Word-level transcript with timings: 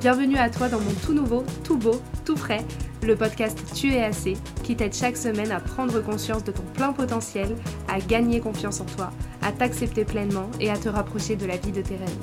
Bienvenue 0.00 0.36
à 0.36 0.48
toi 0.48 0.68
dans 0.68 0.78
mon 0.78 0.94
tout 1.04 1.12
nouveau, 1.12 1.42
tout 1.64 1.76
beau, 1.76 2.00
tout 2.24 2.36
frais 2.36 2.64
le 3.02 3.16
podcast 3.16 3.58
Tu 3.74 3.92
es 3.94 4.04
assez, 4.04 4.34
qui 4.62 4.76
t'aide 4.76 4.94
chaque 4.94 5.16
semaine 5.16 5.50
à 5.50 5.58
prendre 5.58 6.00
conscience 6.00 6.44
de 6.44 6.52
ton 6.52 6.62
plein 6.72 6.92
potentiel, 6.92 7.56
à 7.88 7.98
gagner 7.98 8.40
confiance 8.40 8.80
en 8.80 8.84
toi, 8.84 9.10
à 9.42 9.50
t'accepter 9.50 10.04
pleinement 10.04 10.48
et 10.60 10.70
à 10.70 10.76
te 10.76 10.88
rapprocher 10.88 11.34
de 11.34 11.46
la 11.46 11.56
vie 11.56 11.72
de 11.72 11.82
tes 11.82 11.96
rêves. 11.96 12.18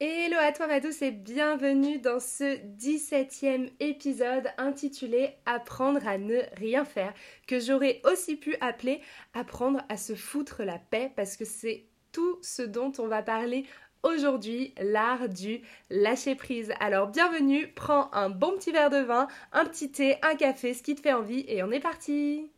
Hello 0.00 0.38
à 0.40 0.52
toi 0.52 0.66
à 0.70 0.78
et 0.78 1.10
bienvenue 1.10 1.98
dans 1.98 2.18
ce 2.18 2.56
17e 2.78 3.68
épisode 3.80 4.48
intitulé 4.56 5.34
Apprendre 5.44 6.08
à 6.08 6.16
ne 6.16 6.38
rien 6.56 6.86
faire, 6.86 7.12
que 7.46 7.60
j'aurais 7.60 8.00
aussi 8.10 8.36
pu 8.36 8.56
appeler 8.62 9.02
Apprendre 9.34 9.82
à 9.90 9.98
se 9.98 10.14
foutre 10.14 10.62
la 10.62 10.78
paix 10.78 11.12
parce 11.14 11.36
que 11.36 11.44
c'est 11.44 11.84
tout 12.12 12.38
ce 12.40 12.62
dont 12.62 12.92
on 12.98 13.08
va 13.08 13.20
parler 13.20 13.66
aujourd'hui 14.02 14.74
l'art 14.80 15.28
du 15.28 15.60
lâcher 15.90 16.34
prise. 16.34 16.72
Alors 16.80 17.08
bienvenue, 17.08 17.68
prends 17.74 18.10
un 18.12 18.30
bon 18.30 18.52
petit 18.56 18.72
verre 18.72 18.90
de 18.90 18.98
vin, 18.98 19.28
un 19.52 19.64
petit 19.64 19.90
thé, 19.90 20.16
un 20.22 20.34
café, 20.34 20.74
ce 20.74 20.82
qui 20.82 20.94
te 20.94 21.00
fait 21.00 21.12
envie 21.12 21.44
et 21.48 21.62
on 21.62 21.70
est 21.70 21.80
parti 21.80 22.50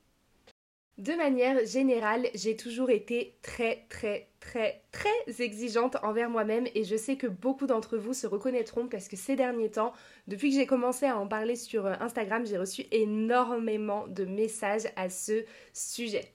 de 0.98 1.12
manière 1.12 1.64
générale, 1.64 2.26
j'ai 2.34 2.56
toujours 2.56 2.90
été 2.90 3.36
très 3.40 3.86
très 3.88 4.28
très 4.40 4.82
très 4.90 5.08
exigeante 5.38 5.96
envers 6.02 6.28
moi-même 6.28 6.66
et 6.74 6.82
je 6.82 6.96
sais 6.96 7.16
que 7.16 7.28
beaucoup 7.28 7.66
d'entre 7.66 7.96
vous 7.96 8.14
se 8.14 8.26
reconnaîtront 8.26 8.88
parce 8.88 9.06
que 9.06 9.14
ces 9.16 9.36
derniers 9.36 9.70
temps, 9.70 9.92
depuis 10.26 10.50
que 10.50 10.56
j'ai 10.56 10.66
commencé 10.66 11.06
à 11.06 11.16
en 11.16 11.28
parler 11.28 11.54
sur 11.54 11.86
Instagram, 11.86 12.44
j'ai 12.44 12.58
reçu 12.58 12.84
énormément 12.90 14.08
de 14.08 14.24
messages 14.24 14.88
à 14.96 15.08
ce 15.08 15.44
sujet. 15.72 16.32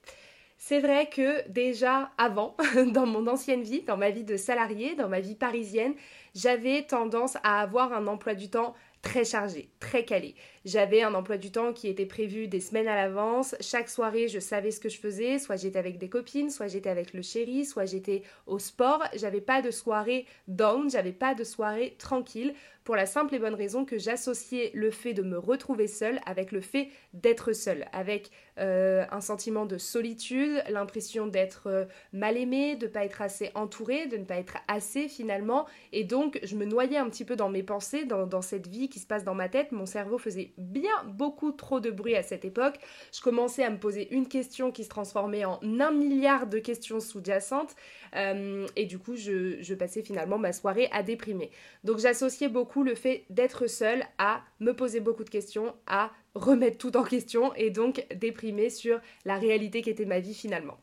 C'est 0.65 0.79
vrai 0.79 1.09
que 1.09 1.45
déjà 1.49 2.11
avant, 2.17 2.55
dans 2.93 3.05
mon 3.05 3.27
ancienne 3.27 3.63
vie, 3.63 3.81
dans 3.81 3.97
ma 3.97 4.11
vie 4.11 4.23
de 4.23 4.37
salarié, 4.37 4.95
dans 4.95 5.09
ma 5.09 5.19
vie 5.19 5.35
parisienne, 5.35 5.93
j'avais 6.35 6.83
tendance 6.83 7.35
à 7.43 7.59
avoir 7.59 7.91
un 7.91 8.07
emploi 8.07 8.33
du 8.33 8.49
temps 8.49 8.73
très 9.01 9.25
chargé, 9.25 9.67
très 9.81 10.05
calé. 10.05 10.35
J'avais 10.65 11.01
un 11.01 11.13
emploi 11.13 11.37
du 11.37 11.51
temps 11.51 11.73
qui 11.73 11.89
était 11.89 12.05
prévu 12.05 12.47
des 12.47 12.61
semaines 12.61 12.87
à 12.87 12.95
l'avance. 12.95 13.53
Chaque 13.59 13.89
soirée, 13.89 14.29
je 14.29 14.39
savais 14.39 14.71
ce 14.71 14.79
que 14.79 14.87
je 14.87 14.97
faisais. 14.97 15.37
Soit 15.37 15.57
j'étais 15.57 15.77
avec 15.77 15.97
des 15.97 16.07
copines, 16.07 16.49
soit 16.49 16.67
j'étais 16.67 16.89
avec 16.89 17.13
le 17.13 17.21
chéri, 17.21 17.65
soit 17.65 17.85
j'étais 17.85 18.23
au 18.47 18.59
sport. 18.59 19.03
J'avais 19.13 19.41
pas 19.41 19.61
de 19.61 19.71
soirée 19.71 20.25
down, 20.47 20.89
j'avais 20.89 21.11
pas 21.11 21.35
de 21.35 21.43
soirée 21.43 21.95
tranquille 21.99 22.53
pour 22.83 22.95
la 22.95 23.05
simple 23.05 23.35
et 23.35 23.39
bonne 23.39 23.53
raison 23.53 23.85
que 23.85 23.97
j'associais 23.97 24.71
le 24.73 24.91
fait 24.91 25.13
de 25.13 25.21
me 25.21 25.37
retrouver 25.37 25.87
seule 25.87 26.19
avec 26.25 26.51
le 26.51 26.61
fait 26.61 26.89
d'être 27.13 27.53
seule, 27.53 27.85
avec 27.93 28.29
euh, 28.59 29.05
un 29.11 29.21
sentiment 29.21 29.65
de 29.65 29.77
solitude, 29.77 30.61
l'impression 30.69 31.27
d'être 31.27 31.67
euh, 31.67 31.85
mal 32.11 32.37
aimée, 32.37 32.75
de 32.75 32.87
ne 32.87 32.91
pas 32.91 33.05
être 33.05 33.21
assez 33.21 33.51
entourée, 33.55 34.07
de 34.07 34.17
ne 34.17 34.25
pas 34.25 34.35
être 34.35 34.57
assez 34.67 35.07
finalement, 35.07 35.65
et 35.91 36.03
donc 36.03 36.39
je 36.43 36.55
me 36.55 36.65
noyais 36.65 36.97
un 36.97 37.09
petit 37.09 37.25
peu 37.25 37.35
dans 37.35 37.49
mes 37.49 37.63
pensées, 37.63 38.05
dans, 38.05 38.27
dans 38.27 38.41
cette 38.41 38.67
vie 38.67 38.89
qui 38.89 38.99
se 38.99 39.07
passe 39.07 39.23
dans 39.23 39.35
ma 39.35 39.49
tête. 39.49 39.71
Mon 39.71 39.85
cerveau 39.85 40.17
faisait 40.17 40.52
bien 40.57 41.03
beaucoup 41.05 41.51
trop 41.51 41.79
de 41.79 41.91
bruit 41.91 42.15
à 42.15 42.23
cette 42.23 42.45
époque. 42.45 42.75
Je 43.13 43.21
commençais 43.21 43.63
à 43.63 43.69
me 43.69 43.77
poser 43.77 44.13
une 44.13 44.27
question 44.27 44.71
qui 44.71 44.83
se 44.83 44.89
transformait 44.89 45.45
en 45.45 45.59
un 45.63 45.91
milliard 45.91 46.47
de 46.47 46.59
questions 46.59 46.99
sous-jacentes, 46.99 47.75
euh, 48.15 48.67
et 48.75 48.85
du 48.85 48.99
coup 48.99 49.15
je, 49.15 49.73
passais 49.73 50.03
finalement 50.03 50.37
ma 50.37 50.53
soirée 50.53 50.89
à 50.91 51.03
déprimer. 51.03 51.51
Donc 51.83 51.99
j'associais 51.99 52.49
beaucoup 52.49 52.83
le 52.83 52.95
fait 52.95 53.25
d'être 53.29 53.67
seule 53.67 54.03
à 54.17 54.41
me 54.59 54.73
poser 54.73 54.99
beaucoup 54.99 55.23
de 55.23 55.29
questions, 55.29 55.73
à 55.87 56.11
remettre 56.35 56.77
tout 56.77 56.95
en 56.97 57.03
question 57.03 57.53
et 57.55 57.69
donc 57.69 58.05
déprimer 58.15 58.69
sur 58.69 58.99
la 59.25 59.37
réalité 59.37 59.81
qui 59.81 59.89
était 59.89 60.05
ma 60.05 60.19
vie 60.19 60.33
finalement. 60.33 60.77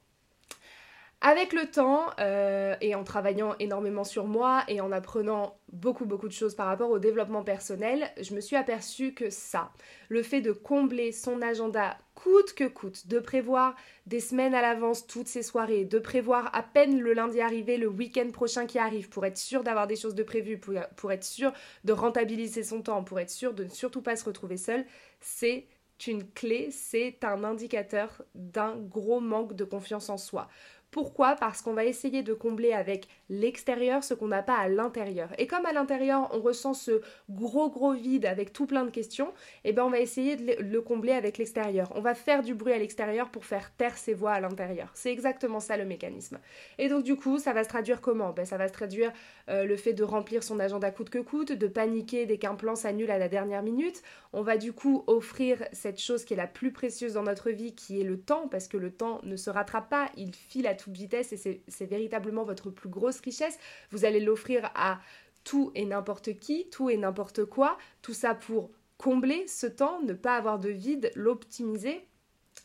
Avec 1.22 1.52
le 1.52 1.70
temps 1.70 2.06
euh, 2.18 2.74
et 2.80 2.94
en 2.94 3.04
travaillant 3.04 3.54
énormément 3.58 4.04
sur 4.04 4.26
moi 4.26 4.64
et 4.68 4.80
en 4.80 4.90
apprenant 4.90 5.58
beaucoup 5.70 6.06
beaucoup 6.06 6.28
de 6.28 6.32
choses 6.32 6.54
par 6.54 6.66
rapport 6.66 6.90
au 6.90 6.98
développement 6.98 7.42
personnel, 7.44 8.10
je 8.18 8.34
me 8.34 8.40
suis 8.40 8.56
aperçue 8.56 9.12
que 9.12 9.28
ça, 9.28 9.70
le 10.08 10.22
fait 10.22 10.40
de 10.40 10.52
combler 10.52 11.12
son 11.12 11.42
agenda 11.42 11.98
coûte 12.14 12.54
que 12.54 12.64
coûte, 12.64 13.06
de 13.06 13.18
prévoir 13.18 13.74
des 14.06 14.20
semaines 14.20 14.54
à 14.54 14.62
l'avance 14.62 15.06
toutes 15.06 15.28
ces 15.28 15.42
soirées, 15.42 15.84
de 15.84 15.98
prévoir 15.98 16.48
à 16.56 16.62
peine 16.62 16.98
le 16.98 17.12
lundi 17.12 17.42
arrivé, 17.42 17.76
le 17.76 17.88
week-end 17.88 18.30
prochain 18.32 18.64
qui 18.64 18.78
arrive 18.78 19.10
pour 19.10 19.26
être 19.26 19.36
sûr 19.36 19.62
d'avoir 19.62 19.86
des 19.86 19.96
choses 19.96 20.14
de 20.14 20.22
prévues, 20.22 20.56
pour, 20.58 20.74
pour 20.96 21.12
être 21.12 21.24
sûr 21.24 21.52
de 21.84 21.92
rentabiliser 21.92 22.62
son 22.62 22.80
temps, 22.80 23.04
pour 23.04 23.20
être 23.20 23.30
sûr 23.30 23.52
de 23.52 23.64
ne 23.64 23.68
surtout 23.68 24.00
pas 24.00 24.16
se 24.16 24.24
retrouver 24.24 24.56
seul, 24.56 24.86
c'est 25.20 25.66
une 26.06 26.26
clé, 26.30 26.70
c'est 26.70 27.22
un 27.24 27.44
indicateur 27.44 28.22
d'un 28.34 28.76
gros 28.76 29.20
manque 29.20 29.54
de 29.54 29.64
confiance 29.64 30.08
en 30.08 30.16
soi. 30.16 30.48
Pourquoi? 30.90 31.36
Parce 31.36 31.62
qu'on 31.62 31.74
va 31.74 31.84
essayer 31.84 32.22
de 32.22 32.34
combler 32.34 32.72
avec 32.72 33.06
l'extérieur 33.28 34.02
ce 34.02 34.14
qu'on 34.14 34.28
n'a 34.28 34.42
pas 34.42 34.56
à 34.56 34.68
l'intérieur. 34.68 35.30
Et 35.38 35.46
comme 35.46 35.64
à 35.66 35.72
l'intérieur, 35.72 36.28
on 36.32 36.40
ressent 36.40 36.74
ce 36.74 37.00
gros 37.28 37.70
gros 37.70 37.92
vide 37.92 38.26
avec 38.26 38.52
tout 38.52 38.66
plein 38.66 38.84
de 38.84 38.90
questions, 38.90 39.32
eh 39.64 39.72
ben 39.72 39.84
on 39.84 39.90
va 39.90 40.00
essayer 40.00 40.36
de 40.36 40.62
le 40.62 40.80
combler 40.80 41.12
avec 41.12 41.38
l'extérieur. 41.38 41.92
On 41.94 42.00
va 42.00 42.14
faire 42.14 42.42
du 42.42 42.54
bruit 42.54 42.72
à 42.72 42.78
l'extérieur 42.78 43.30
pour 43.30 43.44
faire 43.44 43.72
taire 43.76 43.96
ses 43.96 44.14
voix 44.14 44.32
à 44.32 44.40
l'intérieur. 44.40 44.90
C'est 44.94 45.12
exactement 45.12 45.60
ça 45.60 45.76
le 45.76 45.84
mécanisme. 45.84 46.38
Et 46.78 46.88
donc 46.88 47.04
du 47.04 47.16
coup, 47.16 47.38
ça 47.38 47.52
va 47.52 47.62
se 47.62 47.68
traduire 47.68 48.00
comment? 48.00 48.32
Ben, 48.32 48.44
Ça 48.44 48.56
va 48.56 48.66
se 48.66 48.72
traduire 48.72 49.12
euh, 49.48 49.64
le 49.64 49.76
fait 49.76 49.92
de 49.92 50.02
remplir 50.02 50.42
son 50.42 50.58
agenda 50.58 50.90
coûte 50.90 51.10
que 51.10 51.18
coûte, 51.18 51.52
de 51.52 51.66
paniquer 51.68 52.26
dès 52.26 52.38
qu'un 52.38 52.54
plan 52.54 52.74
s'annule 52.74 53.10
à 53.10 53.18
la 53.18 53.28
dernière 53.28 53.62
minute. 53.62 54.02
On 54.32 54.42
va 54.42 54.56
du 54.56 54.72
coup 54.72 55.04
offrir 55.06 55.62
cette 55.72 56.00
chose 56.00 56.24
qui 56.24 56.34
est 56.34 56.36
la 56.36 56.46
plus 56.46 56.72
précieuse 56.72 57.14
dans 57.14 57.22
notre 57.22 57.50
vie, 57.50 57.74
qui 57.74 58.00
est 58.00 58.04
le 58.04 58.20
temps, 58.20 58.48
parce 58.48 58.68
que 58.68 58.76
le 58.76 58.90
temps 58.90 59.20
ne 59.24 59.36
se 59.36 59.50
rattrape 59.50 59.88
pas, 59.88 60.10
il 60.16 60.34
file 60.34 60.66
à 60.66 60.74
toute 60.80 60.92
vitesse 60.92 61.32
et 61.32 61.62
c'est 61.68 61.86
véritablement 61.86 62.44
votre 62.44 62.70
plus 62.70 62.88
grosse 62.88 63.20
richesse. 63.20 63.58
Vous 63.90 64.04
allez 64.04 64.20
l'offrir 64.20 64.70
à 64.74 65.00
tout 65.44 65.72
et 65.74 65.84
n'importe 65.84 66.38
qui, 66.38 66.68
tout 66.70 66.90
et 66.90 66.96
n'importe 66.96 67.44
quoi, 67.44 67.78
tout 68.02 68.14
ça 68.14 68.34
pour 68.34 68.70
combler 68.98 69.46
ce 69.46 69.66
temps, 69.66 70.00
ne 70.02 70.12
pas 70.12 70.36
avoir 70.36 70.58
de 70.58 70.68
vide, 70.68 71.10
l'optimiser 71.14 72.06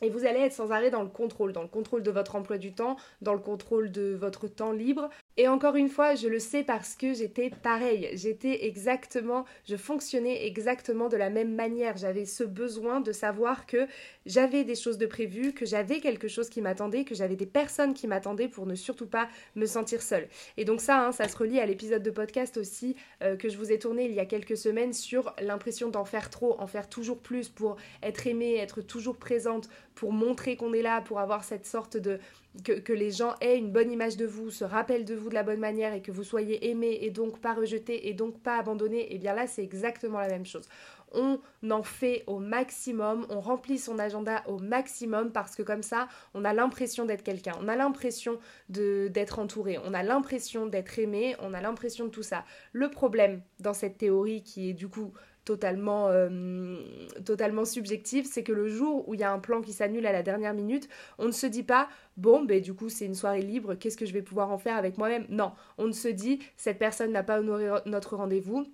et 0.02 0.10
vous 0.10 0.26
allez 0.26 0.40
être 0.40 0.52
sans 0.52 0.72
arrêt 0.72 0.90
dans 0.90 1.02
le 1.02 1.08
contrôle, 1.08 1.52
dans 1.52 1.62
le 1.62 1.68
contrôle 1.68 2.02
de 2.02 2.10
votre 2.10 2.36
emploi 2.36 2.58
du 2.58 2.74
temps, 2.74 2.96
dans 3.22 3.32
le 3.32 3.40
contrôle 3.40 3.90
de 3.90 4.14
votre 4.14 4.46
temps 4.46 4.72
libre. 4.72 5.08
Et 5.38 5.48
encore 5.48 5.76
une 5.76 5.90
fois, 5.90 6.14
je 6.14 6.28
le 6.28 6.38
sais 6.38 6.62
parce 6.62 6.94
que 6.94 7.12
j'étais 7.12 7.50
pareil. 7.50 8.08
J'étais 8.14 8.64
exactement, 8.64 9.44
je 9.68 9.76
fonctionnais 9.76 10.46
exactement 10.46 11.08
de 11.10 11.18
la 11.18 11.28
même 11.28 11.54
manière. 11.54 11.98
J'avais 11.98 12.24
ce 12.24 12.42
besoin 12.42 13.00
de 13.00 13.12
savoir 13.12 13.66
que 13.66 13.86
j'avais 14.24 14.64
des 14.64 14.74
choses 14.74 14.96
de 14.96 15.04
prévues, 15.04 15.52
que 15.52 15.66
j'avais 15.66 16.00
quelque 16.00 16.26
chose 16.26 16.48
qui 16.48 16.62
m'attendait, 16.62 17.04
que 17.04 17.14
j'avais 17.14 17.36
des 17.36 17.44
personnes 17.44 17.92
qui 17.92 18.06
m'attendaient 18.06 18.48
pour 18.48 18.64
ne 18.64 18.74
surtout 18.74 19.06
pas 19.06 19.28
me 19.56 19.66
sentir 19.66 20.00
seule. 20.00 20.26
Et 20.56 20.64
donc 20.64 20.80
ça, 20.80 21.06
hein, 21.06 21.12
ça 21.12 21.28
se 21.28 21.36
relie 21.36 21.60
à 21.60 21.66
l'épisode 21.66 22.02
de 22.02 22.10
podcast 22.10 22.56
aussi 22.56 22.96
euh, 23.22 23.36
que 23.36 23.50
je 23.50 23.58
vous 23.58 23.70
ai 23.70 23.78
tourné 23.78 24.06
il 24.06 24.14
y 24.14 24.20
a 24.20 24.26
quelques 24.26 24.56
semaines 24.56 24.94
sur 24.94 25.34
l'impression 25.42 25.90
d'en 25.90 26.06
faire 26.06 26.30
trop, 26.30 26.58
en 26.58 26.66
faire 26.66 26.88
toujours 26.88 27.18
plus 27.18 27.50
pour 27.50 27.76
être 28.02 28.26
aimée, 28.26 28.56
être 28.56 28.80
toujours 28.80 29.18
présente, 29.18 29.68
pour 29.96 30.12
montrer 30.12 30.56
qu'on 30.56 30.72
est 30.74 30.82
là, 30.82 31.00
pour 31.00 31.18
avoir 31.18 31.42
cette 31.42 31.66
sorte 31.66 31.96
de... 31.96 32.20
Que, 32.64 32.92
les 32.92 33.10
gens 33.10 33.34
aient 33.42 33.58
une 33.58 33.70
bonne 33.70 33.90
image 33.90 34.16
de 34.16 34.24
vous, 34.24 34.50
se 34.50 34.64
rappellent 34.64 35.04
de 35.04 35.14
vous 35.14 35.28
de 35.28 35.34
la 35.34 35.42
bonne 35.42 35.58
manière 35.58 35.92
et 35.92 36.00
que 36.00 36.10
vous 36.10 36.24
soyez 36.24 36.70
aimé 36.70 36.98
et 37.02 37.10
donc 37.10 37.38
pas 37.38 37.52
rejeté 37.52 38.08
et 38.08 38.14
donc 38.14 38.40
pas 38.40 38.56
abandonné, 38.56 39.00
et 39.00 39.16
eh 39.16 39.18
bien 39.18 39.34
là 39.34 39.46
c'est 39.46 39.62
exactement 39.62 40.18
la 40.20 40.28
même 40.28 40.46
chose. 40.46 40.66
On 41.12 41.38
en 41.70 41.82
fait 41.82 42.24
au 42.26 42.38
maximum, 42.38 43.26
on 43.28 43.40
remplit 43.40 43.78
son 43.78 43.98
agenda 43.98 44.42
au 44.46 44.58
maximum 44.58 45.32
parce 45.32 45.54
que 45.54 45.62
comme 45.62 45.82
ça, 45.82 46.08
on 46.32 46.46
a 46.46 46.54
l'impression 46.54 47.04
d'être 47.04 47.22
quelqu'un, 47.22 47.52
on 47.60 47.68
a 47.68 47.76
l'impression 47.76 48.38
d'être 48.70 49.38
entouré, 49.38 49.78
on 49.84 49.92
a 49.92 50.02
l'impression 50.02 50.64
d'être 50.64 50.98
aimé, 50.98 51.36
on 51.40 51.52
a 51.52 51.60
l'impression 51.60 52.06
de 52.06 52.10
tout 52.10 52.22
ça. 52.22 52.46
Le 52.72 52.90
problème 52.90 53.42
dans 53.60 53.74
cette 53.74 53.98
théorie 53.98 54.42
qui 54.42 54.70
est 54.70 54.74
du 54.74 54.88
coup 54.88 55.12
totalement, 55.46 56.08
euh, 56.08 56.76
totalement 57.24 57.64
subjectif, 57.64 58.26
c'est 58.30 58.42
que 58.42 58.52
le 58.52 58.68
jour 58.68 59.08
où 59.08 59.14
il 59.14 59.20
y 59.20 59.22
a 59.22 59.32
un 59.32 59.38
plan 59.38 59.62
qui 59.62 59.72
s'annule 59.72 60.04
à 60.04 60.12
la 60.12 60.22
dernière 60.22 60.52
minute, 60.52 60.88
on 61.18 61.26
ne 61.26 61.32
se 61.32 61.46
dit 61.46 61.62
pas 61.62 61.88
bon, 62.18 62.44
ben 62.44 62.60
du 62.60 62.74
coup 62.74 62.90
c'est 62.90 63.06
une 63.06 63.14
soirée 63.14 63.40
libre, 63.40 63.74
qu'est-ce 63.76 63.96
que 63.96 64.04
je 64.04 64.12
vais 64.12 64.22
pouvoir 64.22 64.50
en 64.50 64.58
faire 64.58 64.76
avec 64.76 64.98
moi-même? 64.98 65.24
Non, 65.30 65.52
on 65.78 65.86
ne 65.86 65.92
se 65.92 66.08
dit 66.08 66.40
cette 66.56 66.78
personne 66.78 67.12
n'a 67.12 67.22
pas 67.22 67.38
honoré 67.38 67.68
notre 67.86 68.16
rendez-vous 68.16 68.66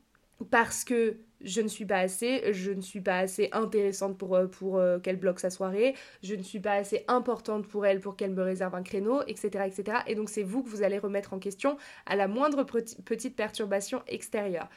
parce 0.50 0.82
que 0.82 1.19
je 1.42 1.60
ne 1.60 1.69
suis 1.69 1.84
pas 1.84 1.98
assez, 1.98 2.52
je 2.52 2.70
ne 2.72 2.80
suis 2.80 3.00
pas 3.00 3.18
assez 3.18 3.50
intéressante 3.52 4.16
pour, 4.16 4.34
euh, 4.34 4.46
pour 4.46 4.78
euh, 4.78 4.98
qu'elle 4.98 5.16
bloque 5.18 5.40
sa 5.40 5.50
soirée, 5.50 5.94
je 6.22 6.34
ne 6.34 6.42
suis 6.42 6.60
pas 6.60 6.75
assez 6.75 7.04
importante 7.08 7.66
pour 7.66 7.84
elle 7.84 8.00
pour 8.00 8.16
qu'elle 8.16 8.32
me 8.32 8.42
réserve 8.42 8.75
un 8.75 8.82
créneau, 8.82 9.22
etc. 9.26 9.64
etc. 9.66 9.98
Et 10.06 10.14
donc 10.14 10.30
c'est 10.30 10.42
vous 10.42 10.62
que 10.62 10.70
vous 10.70 10.82
allez 10.82 10.98
remettre 10.98 11.34
en 11.34 11.38
question 11.38 11.76
à 12.06 12.16
la 12.16 12.28
moindre 12.28 12.64
petite 12.64 13.36
perturbation 13.36 14.02
extérieure. 14.06 14.68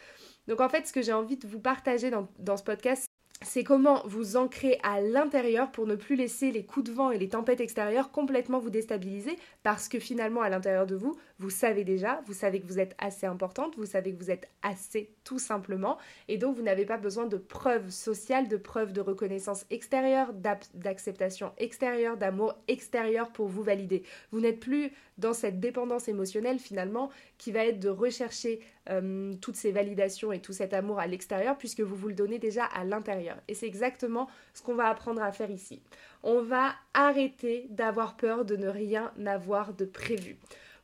Donc 0.48 0.62
en 0.62 0.70
fait, 0.70 0.88
ce 0.88 0.94
que 0.94 1.02
j'ai 1.02 1.14
envie 1.14 1.38
de 1.38 1.48
vous 1.48 1.60
partager 1.60 2.12
dans, 2.12 2.58
ce 2.58 2.64
podcast, 2.64 3.06
c'est 3.42 3.64
comment 3.64 4.02
vous 4.06 4.38
ancrer 4.38 4.80
à 4.82 5.02
l'intérieur 5.02 5.72
pour 5.72 5.86
ne 5.86 5.96
plus 5.96 6.16
laisser 6.16 6.52
les 6.52 6.66
coups 6.66 6.90
de 6.90 6.96
vent 6.96 7.12
et 7.12 7.18
les 7.18 7.28
tempêtes 7.30 7.60
extérieures 7.60 8.12
complètement 8.12 8.60
vous 8.60 8.70
déstabiliser 8.70 9.38
parce 9.62 9.90
que 9.90 10.00
finalement 10.00 10.42
à 10.42 10.50
l'intérieur 10.50 10.86
de 10.86 10.96
vous, 10.96 11.18
vous 11.40 11.50
savez 11.50 11.84
déjà, 11.84 12.22
vous 12.26 12.34
savez 12.34 12.62
que 12.62 12.66
vous 12.66 12.80
êtes 12.80 12.96
assez 12.98 13.26
importante, 13.26 13.76
vous 13.76 13.86
savez 13.86 14.14
que 14.14 14.24
vous 14.24 14.32
êtes 14.32 14.50
assez 14.62 15.12
tout 15.26 15.38
simplement 15.38 15.98
et 16.30 16.38
donc 16.38 16.56
vous 16.56 16.64
n'avez 16.64 16.86
pas 16.86 16.98
besoin 16.98 17.26
de 17.26 17.36
preuves 17.38 17.90
sociales, 17.90 18.48
de 18.48 18.58
preuves 18.58 18.94
de 18.94 19.02
reconnaissance 19.02 19.66
extérieure, 19.70 20.32
d'acceptation 20.74 21.52
extérieure, 21.58 22.16
d'amour 22.16 22.56
extérieur 22.70 23.32
pour 23.32 23.48
vous 23.48 23.64
valider. 23.64 24.04
Vous 24.32 24.40
n'êtes 24.40 24.62
plus 24.62 24.92
dans 25.18 25.34
cette 25.34 25.60
dépendance 25.60 26.08
émotionnelle 26.08 26.60
finalement 26.60 27.10
qui 27.38 27.52
va 27.52 27.66
être 27.66 27.80
de 27.80 27.90
rechercher 27.90 28.62
euh, 28.90 29.34
toutes 29.42 29.56
ces 29.56 29.72
validations 29.72 30.32
et 30.32 30.40
tout 30.40 30.54
cet 30.54 30.74
amour 30.74 31.00
à 31.00 31.08
l'extérieur 31.08 31.58
puisque 31.58 31.82
vous 31.82 31.96
vous 31.96 32.08
le 32.08 32.14
donnez 32.14 32.40
déjà 32.40 32.66
à 32.66 32.84
l'intérieur. 32.84 33.38
Et 33.48 33.54
c'est 33.54 33.68
exactement 33.68 34.28
ce 34.54 34.62
qu'on 34.62 34.76
va 34.76 34.88
apprendre 34.88 35.22
à 35.22 35.32
faire 35.32 35.50
ici. 35.50 35.82
On 36.24 36.42
va 36.42 36.74
arrêter 36.94 37.68
d'avoir 37.70 38.16
peur 38.18 38.46
de 38.46 38.56
ne 38.56 38.68
rien 38.68 39.12
avoir 39.26 39.74
de 39.74 39.86
prévu. 39.86 40.38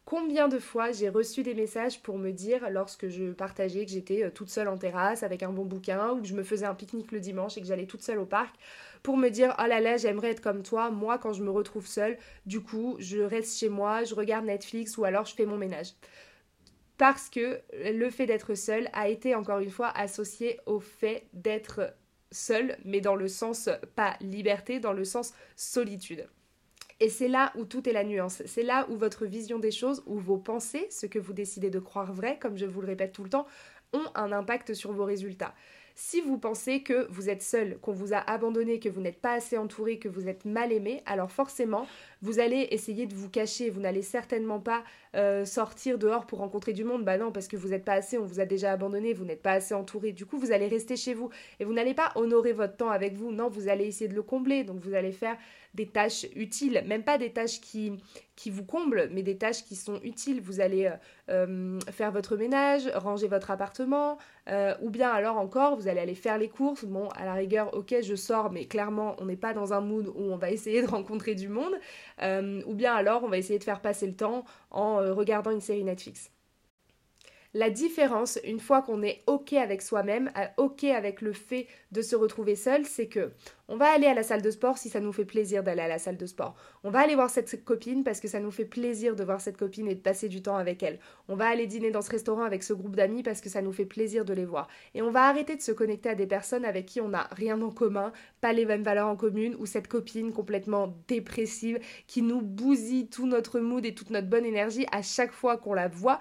Combien 0.06 0.48
de 0.48 0.58
fois 0.58 0.92
j'ai 0.92 1.10
reçu 1.10 1.44
des 1.44 1.54
messages 1.54 2.02
pour 2.02 2.18
me 2.18 2.32
dire, 2.32 2.70
lorsque 2.72 3.08
je 3.08 3.32
partageais 3.32 3.86
que 3.86 3.92
j'étais 3.92 4.24
euh, 4.24 4.32
toute 4.32 4.50
seule 4.50 4.68
en 4.68 4.78
terrasse 4.78 5.24
avec 5.24 5.44
un 5.44 5.52
bon 5.52 5.64
bouquin, 5.64 6.12
ou 6.12 6.22
que 6.22 6.28
je 6.28 6.34
me 6.34 6.44
faisais 6.44 6.66
un 6.66 6.74
pique-nique 6.74 7.12
le 7.12 7.20
dimanche 7.20 7.56
et 7.58 7.62
que 7.62 7.68
j'allais 7.68 7.86
toute 7.86 8.02
seule 8.02 8.18
au 8.18 8.26
parc, 8.26 8.54
pour 9.04 9.16
me 9.16 9.30
dire, 9.30 9.56
oh 9.60 9.68
là 9.68 9.80
là, 9.80 9.98
j'aimerais 9.98 10.32
être 10.32 10.42
comme 10.42 10.64
toi, 10.64 10.90
moi 10.90 11.18
quand 11.18 11.34
je 11.34 11.44
me 11.44 11.52
retrouve 11.52 11.88
seule, 11.88 12.18
du 12.46 12.62
coup, 12.62 12.96
je 13.00 13.20
reste 13.20 13.58
chez 13.58 13.70
moi, 13.70 14.04
je 14.04 14.16
regarde 14.16 14.46
Netflix 14.46 14.98
ou 14.98 15.06
alors 15.06 15.26
je 15.26 15.36
fais 15.36 15.46
mon 15.46 15.58
ménage 15.58 15.94
parce 17.02 17.32
que 17.32 17.60
le 17.74 18.12
fait 18.12 18.28
d'être 18.28 18.54
seul 18.54 18.88
a 18.94 19.10
été 19.10 19.34
encore 19.34 19.58
une 19.58 19.72
fois 19.72 19.88
associé 19.88 20.60
au 20.68 20.80
fait 20.80 21.26
d'être 21.34 21.96
seul, 22.30 22.78
mais 22.86 23.02
dans 23.02 23.16
le 23.16 23.28
sens 23.28 23.70
pas 23.96 24.16
liberté, 24.22 24.80
dans 24.80 24.94
le 24.94 25.04
sens 25.04 25.34
solitude. 25.56 26.30
Et 27.00 27.10
c'est 27.10 27.28
là 27.28 27.54
où 27.58 27.66
tout 27.66 27.90
est 27.90 27.92
la 27.92 28.04
nuance. 28.04 28.44
C'est 28.46 28.62
là 28.62 28.86
où 28.88 28.98
votre 28.98 29.26
vision 29.26 29.58
des 29.58 29.72
choses, 29.72 30.04
où 30.06 30.20
vos 30.20 30.38
pensées, 30.38 30.86
ce 30.92 31.08
que 31.08 31.18
vous 31.18 31.34
décidez 31.34 31.72
de 31.72 31.80
croire 31.80 32.14
vrai, 32.14 32.38
comme 32.38 32.56
je 32.56 32.68
vous 32.68 32.82
le 32.82 32.88
répète 32.90 33.14
tout 33.14 33.24
le 33.24 33.32
temps, 33.32 33.48
ont 33.94 34.06
un 34.14 34.32
impact 34.32 34.76
sur 34.76 34.94
vos 34.94 35.06
résultats. 35.06 35.56
Si 35.96 36.22
vous 36.22 36.38
pensez 36.38 36.84
que 36.84 37.08
vous 37.10 37.30
êtes 37.30 37.42
seul, 37.42 37.80
qu'on 37.80 37.92
vous 37.92 38.14
a 38.14 38.18
abandonné, 38.18 38.80
que 38.80 38.90
vous 38.90 39.02
n'êtes 39.02 39.22
pas 39.22 39.34
assez 39.34 39.58
entouré, 39.58 40.00
que 40.00 40.08
vous 40.08 40.28
êtes 40.28 40.46
mal 40.46 40.72
aimé, 40.72 41.02
alors 41.06 41.32
forcément, 41.32 41.88
vous 42.22 42.40
allez 42.40 42.68
essayer 42.72 43.08
de 43.08 43.16
vous 43.16 43.30
cacher. 43.30 43.70
Vous 43.70 43.80
n'allez 43.80 44.02
certainement 44.02 44.60
pas 44.60 44.84
euh, 45.16 45.44
sortir 45.44 45.98
dehors 45.98 46.26
pour 46.26 46.40
rencontrer 46.40 46.72
du 46.74 46.84
monde. 46.84 47.04
Bah 47.04 47.18
non, 47.18 47.32
parce 47.32 47.48
que 47.48 47.58
vous 47.58 47.70
n'êtes 47.70 47.84
pas 47.84 47.94
assez, 47.94 48.18
on 48.18 48.26
vous 48.26 48.40
a 48.40 48.46
déjà 48.46 48.72
abandonné, 48.72 49.14
vous 49.14 49.26
n'êtes 49.26 49.42
pas 49.42 49.54
assez 49.54 49.74
entouré. 49.74 50.12
Du 50.14 50.26
coup, 50.26 50.38
vous 50.38 50.52
allez 50.52 50.68
rester 50.68 50.96
chez 50.96 51.14
vous 51.14 51.30
et 51.60 51.66
vous 51.66 51.74
n'allez 51.74 51.94
pas 51.94 52.12
honorer 52.16 52.54
votre 52.54 52.78
temps 52.78 52.90
avec 52.90 53.16
vous. 53.16 53.32
Non, 53.32 53.50
vous 53.50 53.68
allez 53.68 53.86
essayer 53.86 54.08
de 54.08 54.16
le 54.16 54.24
combler. 54.24 54.64
Donc, 54.64 54.80
vous 54.80 54.94
allez 54.94 55.12
faire 55.12 55.36
des 55.74 55.88
tâches 55.88 56.26
utiles, 56.36 56.84
même 56.86 57.04
pas 57.04 57.18
des 57.18 57.32
tâches 57.32 57.62
qui, 57.62 57.94
qui 58.36 58.50
vous 58.50 58.66
comblent, 58.66 59.10
mais 59.12 59.24
des 59.24 59.38
tâches 59.38 59.64
qui 59.64 59.78
sont 59.78 60.02
utiles. 60.04 60.42
Vous 60.42 60.60
allez 60.60 60.86
euh, 60.86 60.96
euh, 61.30 61.80
faire 61.92 62.12
votre 62.12 62.36
ménage, 62.36 62.88
ranger 62.94 63.28
votre 63.28 63.52
appartement, 63.52 64.18
ou 64.82 64.90
bien 64.90 65.10
alors 65.10 65.38
encore, 65.38 65.78
vous 65.78 65.88
allez 65.88 66.02
aller 66.02 66.16
faire 66.16 66.38
les 66.38 66.50
courses. 66.50 66.84
Bon, 66.84 67.08
à 67.10 67.24
la 67.24 67.34
rigueur, 67.34 67.74
ok, 67.74 67.96
je 68.02 68.16
sors, 68.16 68.52
mais 68.52 68.66
clairement, 68.66 69.16
on 69.20 69.26
n'est 69.26 69.38
pas 69.38 69.54
dans 69.54 69.72
un 69.72 69.80
mood 69.80 70.08
où 70.08 70.24
on 70.24 70.36
va 70.36 70.52
essayer 70.52 70.82
de 70.82 70.88
rencontrer 70.88 71.36
du 71.36 71.48
monde. 71.48 71.74
Ou 72.22 72.74
bien 72.74 72.94
alors, 72.94 73.24
on 73.24 73.30
va 73.30 73.38
essayer 73.38 73.60
de 73.60 73.64
faire 73.64 73.82
passer 73.82 74.08
le 74.08 74.16
temps 74.16 74.46
en 74.70 74.98
regardant 74.98 75.52
une 75.52 75.62
série 75.62 75.84
Netflix. 75.84 76.32
La 77.54 77.70
différence, 77.70 78.40
une 78.46 78.62
fois 78.62 78.82
qu'on 78.82 79.04
est 79.04 79.24
OK 79.28 79.52
avec 79.52 79.82
soi-même, 79.82 80.32
OK 80.56 80.86
avec 80.86 81.20
le 81.20 81.34
fait 81.34 81.68
de 81.92 82.02
se 82.02 82.16
retrouver 82.16 82.56
seul, 82.56 82.86
c'est 82.86 83.08
que 83.08 83.34
on 83.68 83.76
va 83.76 83.90
aller 83.92 84.08
à 84.08 84.14
la 84.14 84.24
salle 84.24 84.42
de 84.42 84.52
sport 84.52 84.78
si 84.78 84.90
ça 84.90 85.02
nous 85.02 85.12
fait 85.12 85.26
plaisir 85.26 85.62
d'aller 85.62 85.82
à 85.82 85.90
la 85.90 86.00
salle 86.00 86.16
de 86.16 86.26
sport. 86.26 86.56
On 86.86 86.92
va 86.92 87.00
aller 87.00 87.16
voir 87.16 87.30
cette 87.30 87.66
copine 87.66 88.06
parce 88.06 88.22
que 88.22 88.30
ça 88.30 88.40
nous 88.40 88.52
fait 88.52 88.66
plaisir 88.66 89.18
de 89.18 89.24
voir 89.26 89.42
cette 89.42 89.58
copine 89.58 89.90
et 89.90 89.96
de 89.96 90.00
passer 90.00 90.30
du 90.30 90.42
temps 90.42 90.56
avec 90.56 90.82
elle. 90.82 91.00
On 91.28 91.36
va 91.36 91.48
aller 91.48 91.68
dîner 91.68 91.92
dans 91.92 92.02
ce 92.02 92.12
restaurant 92.12 92.44
avec 92.44 92.64
ce 92.64 92.72
groupe 92.72 92.96
d'amis 92.96 93.22
parce 93.22 93.42
que 93.42 93.50
ça 93.50 93.62
nous 93.62 93.74
fait 93.74 93.86
plaisir 93.86 94.24
de 94.24 94.34
les 94.34 94.46
voir. 94.46 94.70
Et 94.94 95.02
on 95.02 95.12
va 95.12 95.24
arrêter 95.24 95.58
de 95.58 95.62
se 95.62 95.74
connecter 95.74 96.08
à 96.08 96.16
des 96.16 96.28
personnes 96.28 96.64
avec 96.64 96.86
qui 96.86 97.02
on 97.02 97.10
n'a 97.10 97.28
rien 97.32 97.62
en 97.62 97.70
commun, 97.70 98.14
pas 98.40 98.54
les 98.54 98.66
mêmes 98.66 98.84
valeurs 98.84 99.08
en 99.08 99.18
commune, 99.18 99.56
ou 99.60 99.66
cette 99.66 99.90
copine 99.90 100.32
complètement 100.32 100.96
dépressive 101.10 101.80
qui 102.08 102.22
nous 102.22 102.42
bousille 102.42 103.10
tout 103.10 103.28
notre 103.28 103.60
mood 103.60 103.86
et 103.86 103.94
toute 103.94 104.10
notre 104.10 104.28
bonne 104.30 104.46
énergie 104.46 104.86
à 104.94 105.02
chaque 105.02 105.34
fois 105.34 105.58
qu'on 105.58 105.74
la 105.74 105.90
voit 105.90 106.20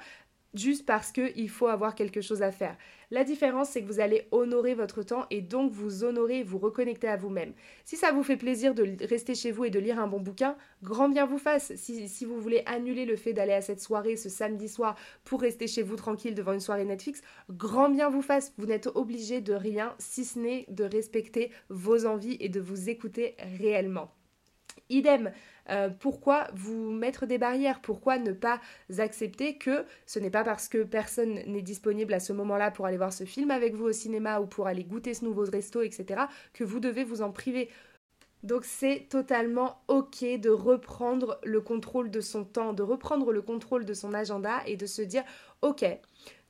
juste 0.54 0.86
parce 0.86 1.12
qu'il 1.12 1.48
faut 1.48 1.66
avoir 1.66 1.94
quelque 1.94 2.20
chose 2.20 2.42
à 2.42 2.50
faire. 2.50 2.76
La 3.10 3.24
différence, 3.24 3.70
c'est 3.70 3.82
que 3.82 3.86
vous 3.88 4.00
allez 4.00 4.28
honorer 4.30 4.74
votre 4.74 5.02
temps 5.02 5.26
et 5.30 5.40
donc 5.40 5.72
vous 5.72 6.04
honorer 6.04 6.42
vous 6.44 6.58
reconnecter 6.58 7.08
à 7.08 7.16
vous-même. 7.16 7.52
Si 7.84 7.96
ça 7.96 8.12
vous 8.12 8.22
fait 8.22 8.36
plaisir 8.36 8.74
de 8.74 8.96
rester 9.06 9.34
chez 9.34 9.50
vous 9.50 9.64
et 9.64 9.70
de 9.70 9.80
lire 9.80 9.98
un 9.98 10.06
bon 10.06 10.20
bouquin, 10.20 10.56
grand 10.82 11.08
bien 11.08 11.26
vous 11.26 11.38
fasse. 11.38 11.74
Si, 11.74 12.08
si 12.08 12.24
vous 12.24 12.40
voulez 12.40 12.62
annuler 12.66 13.06
le 13.06 13.16
fait 13.16 13.32
d'aller 13.32 13.52
à 13.52 13.62
cette 13.62 13.80
soirée 13.80 14.16
ce 14.16 14.28
samedi 14.28 14.68
soir 14.68 14.96
pour 15.24 15.40
rester 15.40 15.66
chez 15.66 15.82
vous 15.82 15.96
tranquille 15.96 16.34
devant 16.34 16.52
une 16.52 16.60
soirée 16.60 16.84
Netflix, 16.84 17.20
grand 17.50 17.88
bien 17.88 18.10
vous 18.10 18.22
fasse. 18.22 18.52
Vous 18.58 18.66
n'êtes 18.66 18.88
obligé 18.94 19.40
de 19.40 19.54
rien 19.54 19.94
si 19.98 20.24
ce 20.24 20.38
n'est 20.38 20.66
de 20.68 20.84
respecter 20.84 21.50
vos 21.68 22.06
envies 22.06 22.36
et 22.40 22.48
de 22.48 22.60
vous 22.60 22.88
écouter 22.88 23.36
réellement. 23.58 24.12
Idem, 24.90 25.32
euh, 25.70 25.88
pourquoi 25.88 26.48
vous 26.52 26.90
mettre 26.90 27.26
des 27.26 27.38
barrières? 27.38 27.80
Pourquoi 27.80 28.18
ne 28.18 28.32
pas 28.32 28.60
accepter 28.98 29.56
que 29.56 29.84
ce 30.04 30.18
n'est 30.18 30.30
pas 30.30 30.44
parce 30.44 30.68
que 30.68 30.82
personne 30.82 31.40
n'est 31.46 31.62
disponible 31.62 32.12
à 32.12 32.20
ce 32.20 32.32
moment-là 32.32 32.70
pour 32.70 32.86
aller 32.86 32.96
voir 32.96 33.12
ce 33.12 33.24
film 33.24 33.50
avec 33.50 33.74
vous 33.74 33.86
au 33.86 33.92
cinéma 33.92 34.40
ou 34.40 34.46
pour 34.46 34.66
aller 34.66 34.84
goûter 34.84 35.14
ce 35.14 35.24
nouveau 35.24 35.44
resto, 35.44 35.80
etc., 35.82 36.22
que 36.52 36.64
vous 36.64 36.80
devez 36.80 37.04
vous 37.04 37.22
en 37.22 37.30
priver? 37.30 37.70
Donc 38.42 38.64
c'est 38.64 39.06
totalement 39.10 39.82
ok 39.88 40.24
de 40.40 40.48
reprendre 40.48 41.38
le 41.44 41.60
contrôle 41.60 42.10
de 42.10 42.20
son 42.20 42.44
temps, 42.44 42.72
de 42.72 42.82
reprendre 42.82 43.32
le 43.32 43.42
contrôle 43.42 43.84
de 43.84 43.94
son 43.94 44.14
agenda 44.14 44.60
et 44.66 44.76
de 44.76 44.86
se 44.86 45.02
dire 45.02 45.24
ok, 45.62 45.84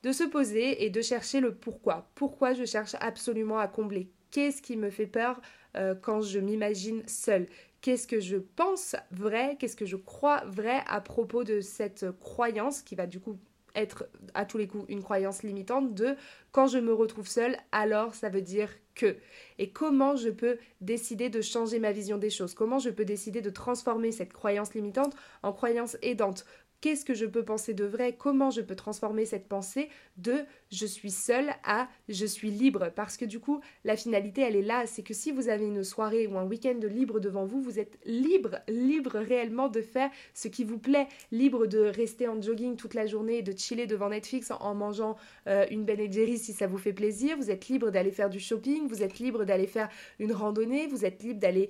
de 0.03 0.11
se 0.11 0.23
poser 0.23 0.85
et 0.85 0.89
de 0.89 1.01
chercher 1.01 1.41
le 1.41 1.53
pourquoi. 1.53 2.09
Pourquoi 2.15 2.53
je 2.53 2.65
cherche 2.65 2.95
absolument 3.01 3.59
à 3.59 3.67
combler? 3.67 4.09
Qu'est-ce 4.31 4.61
qui 4.61 4.77
me 4.77 4.89
fait 4.89 5.05
peur 5.07 5.41
euh, 5.75 5.93
quand 6.01 6.21
je 6.21 6.39
m'imagine 6.39 7.03
seule? 7.07 7.47
Qu'est-ce 7.81 8.07
que 8.07 8.19
je 8.19 8.37
pense 8.37 8.95
vrai, 9.11 9.57
qu'est-ce 9.59 9.75
que 9.75 9.85
je 9.85 9.97
crois 9.97 10.43
vrai 10.45 10.81
à 10.87 11.01
propos 11.01 11.43
de 11.43 11.61
cette 11.61 12.05
croyance 12.19 12.81
qui 12.81 12.95
va 12.95 13.07
du 13.07 13.19
coup 13.19 13.37
être 13.75 14.05
à 14.33 14.45
tous 14.45 14.57
les 14.57 14.67
coups 14.67 14.85
une 14.89 15.01
croyance 15.01 15.43
limitante 15.43 15.93
de 15.93 16.15
quand 16.51 16.67
je 16.67 16.77
me 16.77 16.93
retrouve 16.93 17.27
seule, 17.27 17.57
alors 17.71 18.13
ça 18.13 18.29
veut 18.29 18.41
dire 18.41 18.69
que. 18.95 19.17
Et 19.57 19.71
comment 19.71 20.15
je 20.15 20.29
peux 20.29 20.57
décider 20.81 21.29
de 21.29 21.41
changer 21.41 21.79
ma 21.79 21.91
vision 21.91 22.17
des 22.17 22.29
choses? 22.29 22.53
Comment 22.53 22.79
je 22.79 22.89
peux 22.89 23.05
décider 23.05 23.41
de 23.41 23.49
transformer 23.49 24.11
cette 24.11 24.33
croyance 24.33 24.73
limitante 24.73 25.15
en 25.43 25.53
croyance 25.53 25.97
aidante? 26.01 26.45
Qu'est-ce 26.81 27.05
que 27.05 27.13
je 27.13 27.25
peux 27.25 27.45
penser 27.45 27.73
de 27.73 27.85
vrai, 27.85 28.15
comment 28.17 28.49
je 28.49 28.61
peux 28.61 28.75
transformer 28.75 29.25
cette 29.25 29.47
pensée 29.47 29.89
de 30.17 30.39
je 30.71 30.85
suis 30.85 31.11
seule 31.11 31.51
à 31.63 31.87
je 32.09 32.25
suis 32.25 32.49
libre. 32.49 32.91
Parce 32.95 33.17
que 33.17 33.25
du 33.25 33.39
coup, 33.39 33.61
la 33.85 33.95
finalité, 33.95 34.41
elle 34.41 34.55
est 34.55 34.61
là, 34.61 34.85
c'est 34.87 35.03
que 35.03 35.13
si 35.13 35.31
vous 35.31 35.47
avez 35.47 35.65
une 35.65 35.83
soirée 35.83 36.27
ou 36.27 36.37
un 36.37 36.45
week-end 36.45 36.79
libre 36.83 37.19
devant 37.19 37.45
vous, 37.45 37.61
vous 37.61 37.79
êtes 37.79 37.97
libre, 38.05 38.59
libre 38.67 39.19
réellement 39.19 39.69
de 39.69 39.81
faire 39.81 40.09
ce 40.33 40.47
qui 40.47 40.63
vous 40.63 40.79
plaît, 40.79 41.07
libre 41.31 41.67
de 41.67 41.79
rester 41.79 42.27
en 42.27 42.41
jogging 42.41 42.75
toute 42.75 42.93
la 42.93 43.05
journée 43.05 43.41
de 43.41 43.55
chiller 43.57 43.87
devant 43.87 44.09
Netflix 44.09 44.51
en, 44.51 44.73
mangeant 44.73 45.15
euh, 45.47 45.65
une 45.69 45.85
Ben 45.85 46.11
Jerry 46.11 46.37
si 46.37 46.53
ça 46.53 46.67
vous 46.67 46.77
fait 46.77 46.93
plaisir, 46.93 47.37
vous 47.37 47.51
êtes 47.51 47.67
libre 47.67 47.91
d'aller 47.91 48.11
faire 48.11 48.29
du 48.29 48.39
shopping, 48.39 48.87
vous 48.87 49.03
êtes 49.03 49.19
libre 49.19 49.45
d'aller 49.45 49.67
faire 49.67 49.89
une 50.19 50.33
randonnée, 50.33 50.87
vous 50.87 51.05
êtes 51.05 51.21
libre 51.21 51.39
d'aller 51.39 51.69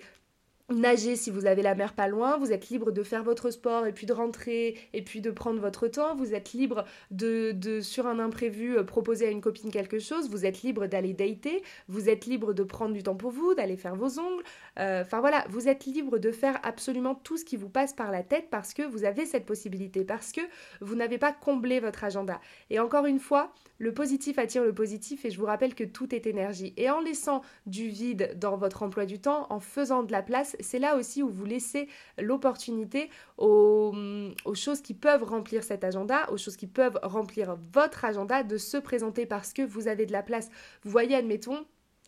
nager 0.70 1.16
si 1.16 1.32
vous 1.32 1.46
avez 1.46 1.62
la 1.62 1.76
mer 1.76 1.94
pas 1.94 2.08
loin, 2.08 2.38
vous 2.38 2.52
êtes 2.52 2.70
libre 2.70 2.92
de 2.92 3.04
faire 3.04 3.24
votre 3.24 3.52
sport 3.52 3.86
et 3.86 3.94
puis 3.94 4.06
de 4.06 4.14
rentrer 4.14 4.78
et 4.94 5.02
puis 5.02 5.22
de 5.22 5.32
prendre 5.32 5.60
votre 5.60 5.88
temps, 5.88 6.16
vous 6.16 6.34
êtes 6.34 6.54
libre 6.54 6.86
de, 7.12 7.52
de 7.52 7.82
sur 7.82 8.08
un 8.08 8.20
imprévu 8.20 8.78
euh, 8.78 8.84
proposer 8.84 9.28
à 9.28 9.30
une 9.30 9.42
copine 9.42 9.72
quelque 9.72 10.00
chose, 10.00 10.30
vous 10.30 10.46
êtes 10.46 10.62
libre 10.62 10.88
d'aller 10.88 11.14
dater, 11.14 11.64
vous 11.88 12.10
êtes 12.10 12.26
libre 12.26 12.54
de 12.54 12.64
prendre 12.64 12.94
du 12.94 13.04
temps 13.04 13.16
pour 13.16 13.32
vous, 13.32 13.54
d'aller 13.54 13.78
faire 13.78 13.96
vos 13.96 14.20
ongles, 14.20 14.44
euh, 14.80 15.02
enfin 15.02 15.20
voilà, 15.20 15.46
vous 15.50 15.68
êtes 15.68 15.86
libre 15.86 16.18
de 16.18 16.32
faire 16.32 16.60
absolument 16.64 17.16
tout 17.16 17.38
ce 17.38 17.46
qui 17.46 17.58
vous 17.58 17.70
passe 17.70 17.94
par 17.94 18.12
la 18.12 18.24
tête 18.24 18.48
parce 18.50 18.74
que 18.74 18.84
vous 18.84 19.04
avez 19.04 19.26
cette 19.26 19.46
possibilité, 19.46 20.04
parce 20.04 20.32
que 20.32 20.42
vous 20.80 20.96
n'avez 20.96 21.18
pas 21.18 21.34
comblé 21.34 21.80
votre 21.80 22.04
agenda. 22.04 22.40
Et 22.70 22.80
encore 22.80 23.06
une 23.06 23.20
fois, 23.20 23.54
le 23.78 23.94
positif 23.94 24.38
attire 24.38 24.64
le 24.64 24.74
positif 24.74 25.26
et 25.26 25.32
je 25.32 25.40
vous 25.40 25.46
rappelle 25.46 25.74
que 25.74 25.84
tout 25.84 26.14
est 26.14 26.28
énergie. 26.28 26.74
Et 26.78 26.90
en 26.90 27.02
laissant 27.02 27.42
du 27.66 27.88
vide 27.90 28.38
dans 28.40 28.56
votre 28.56 28.84
emploi 28.84 29.06
du 29.06 29.20
temps, 29.20 29.48
en 29.50 29.60
faisant 29.60 30.04
de 30.04 30.12
la 30.12 30.22
place, 30.22 30.56
c'est 30.62 30.80
là 30.80 30.96
aussi 30.96 31.24
où 31.24 31.30
vous 31.30 31.46
laissez 31.46 31.88
l'opportunité 32.18 33.10
aux, 33.38 33.94
aux, 34.46 34.56
choses 34.56 34.82
qui 34.82 34.94
peuvent 34.94 35.24
remplir 35.24 35.64
cet 35.64 35.84
agenda, 35.84 36.30
aux 36.32 36.38
choses 36.38 36.58
qui 36.58 36.68
peuvent 36.68 37.00
remplir 37.04 37.58
votre 37.74 38.06
agenda 38.06 38.44
de 38.44 38.58
se 38.58 38.78
présenter 38.78 39.26
parce 39.26 39.54
que 39.54 39.62
vous 39.62 39.88
avez 39.88 40.06
de 40.06 40.12
la 40.12 40.24
place. 40.24 40.50
Vous 40.84 40.92
voyez, 40.92 41.16
admettons, 41.16 41.66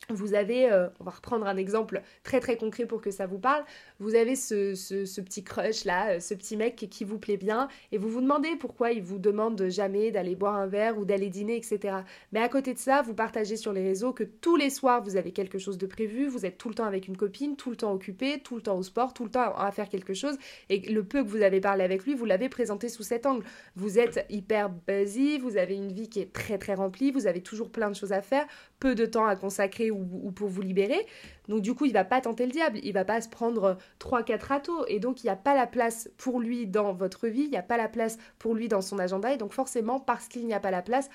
vous 0.09 0.33
avez, 0.33 0.71
euh, 0.71 0.87
on 0.99 1.03
va 1.03 1.11
reprendre 1.11 1.45
un 1.45 1.57
exemple 1.57 2.01
très 2.23 2.39
très 2.39 2.57
concret 2.57 2.85
pour 2.85 3.01
que 3.01 3.11
ça 3.11 3.25
vous 3.25 3.39
parle, 3.39 3.63
vous 3.99 4.15
avez 4.15 4.35
ce, 4.35 4.75
ce, 4.75 5.21
petit 5.21 5.43
crush 5.43 5.85
là, 5.85 6.15
euh, 6.15 6.19
ce 6.19 6.33
petit 6.33 6.57
mec 6.57 6.75
qui 6.89 7.03
vous 7.03 7.19
plaît 7.19 7.37
bien, 7.37 7.67
et 7.91 7.97
vous 7.97 8.09
vous 8.09 8.21
demandez 8.21 8.55
pourquoi 8.59 8.91
il 8.91 9.01
vous 9.01 9.19
demande 9.19 9.69
jamais 9.69 10.11
d'aller 10.11 10.35
boire 10.35 10.55
un 10.55 10.67
verre 10.67 10.97
ou 10.97 11.05
d'aller 11.05 11.29
dîner, 11.29 11.55
etc. 11.55 11.97
Mais 12.31 12.41
à 12.41 12.49
côté 12.49 12.73
de 12.73 12.79
ça, 12.79 13.01
vous 13.01 13.13
partagez 13.13 13.55
sur 13.55 13.73
les 13.73 13.83
réseaux 13.83 14.13
que 14.13 14.23
tous 14.23 14.55
les 14.55 14.69
soirs 14.69 15.01
vous 15.03 15.15
avez 15.15 15.31
quelque 15.31 15.57
chose 15.57 15.77
de 15.77 15.85
prévu, 15.85 16.27
vous 16.27 16.45
êtes 16.45 16.57
tout 16.57 16.69
le 16.69 16.75
temps 16.75 16.85
avec 16.85 17.07
une 17.07 17.17
copine, 17.17 17.55
tout 17.55 17.69
le 17.69 17.75
temps 17.75 17.93
occupé, 17.93 18.39
tout 18.43 18.55
le 18.55 18.61
temps 18.61 18.77
au 18.77 18.83
sport, 18.83 19.13
tout 19.13 19.23
le 19.23 19.31
temps 19.31 19.55
à 19.55 19.71
faire 19.71 19.89
quelque 19.89 20.13
chose, 20.13 20.37
et 20.69 20.79
le 20.79 21.03
peu 21.03 21.23
que 21.23 21.29
vous 21.29 21.41
avez 21.41 21.61
parlé 21.61 21.83
avec 21.83 22.03
lui, 22.05 22.13
vous 22.13 22.25
l'avez 22.25 22.49
présenté 22.49 22.89
sous 22.89 23.03
cet 23.03 23.25
angle. 23.25 23.45
Vous 23.75 23.99
êtes 23.99 24.25
hyper 24.29 24.69
busy, 24.69 25.37
vous 25.39 25.57
avez 25.57 25.75
une 25.75 25.91
vie 25.91 26.09
qui 26.09 26.19
est 26.19 26.33
très 26.33 26.57
très 26.57 26.73
remplie, 26.73 27.11
vous 27.11 27.27
avez 27.27 27.41
toujours 27.41 27.71
plein 27.71 27.89
de 27.89 27.95
choses 27.95 28.13
à 28.13 28.21
faire, 28.21 28.45
peu 28.79 28.95
de 28.95 29.05
temps 29.05 29.25
à 29.25 29.35
consacrer 29.35 29.91
ou, 29.93 30.31
pour 30.31 30.49
vous 30.49 30.61
libérer. 30.61 31.05
Donc 31.47 31.61
du 31.61 31.73
coup, 31.73 31.85
il 31.85 31.93
va 31.93 32.03
pas 32.03 32.21
tenter 32.21 32.45
le 32.45 32.51
diable, 32.51 32.79
il 32.83 32.93
va 32.93 33.05
pas 33.05 33.21
se 33.21 33.29
prendre 33.29 33.77
3-4 33.99 34.45
râteaux. 34.45 34.85
Et 34.87 34.99
donc, 34.99 35.23
il 35.23 35.27
n'y 35.27 35.31
a 35.31 35.35
pas 35.35 35.55
la 35.55 35.67
place 35.67 36.09
pour 36.17 36.39
lui 36.39 36.67
dans 36.67 36.93
votre 36.93 37.27
vie, 37.27 37.43
il 37.43 37.49
n'y 37.49 37.57
a 37.57 37.63
pas 37.63 37.77
la 37.77 37.87
place 37.87 38.17
pour 38.39 38.55
lui 38.55 38.67
dans 38.67 38.81
son 38.81 38.99
agenda. 38.99 39.33
Et 39.33 39.37
donc 39.37 39.53
forcément, 39.53 39.99
parce 39.99 40.27
qu'il 40.27 40.45
n'y 40.45 40.53
a 40.53 40.59
pas 40.59 40.71
la 40.71 40.81
place, 40.81 41.09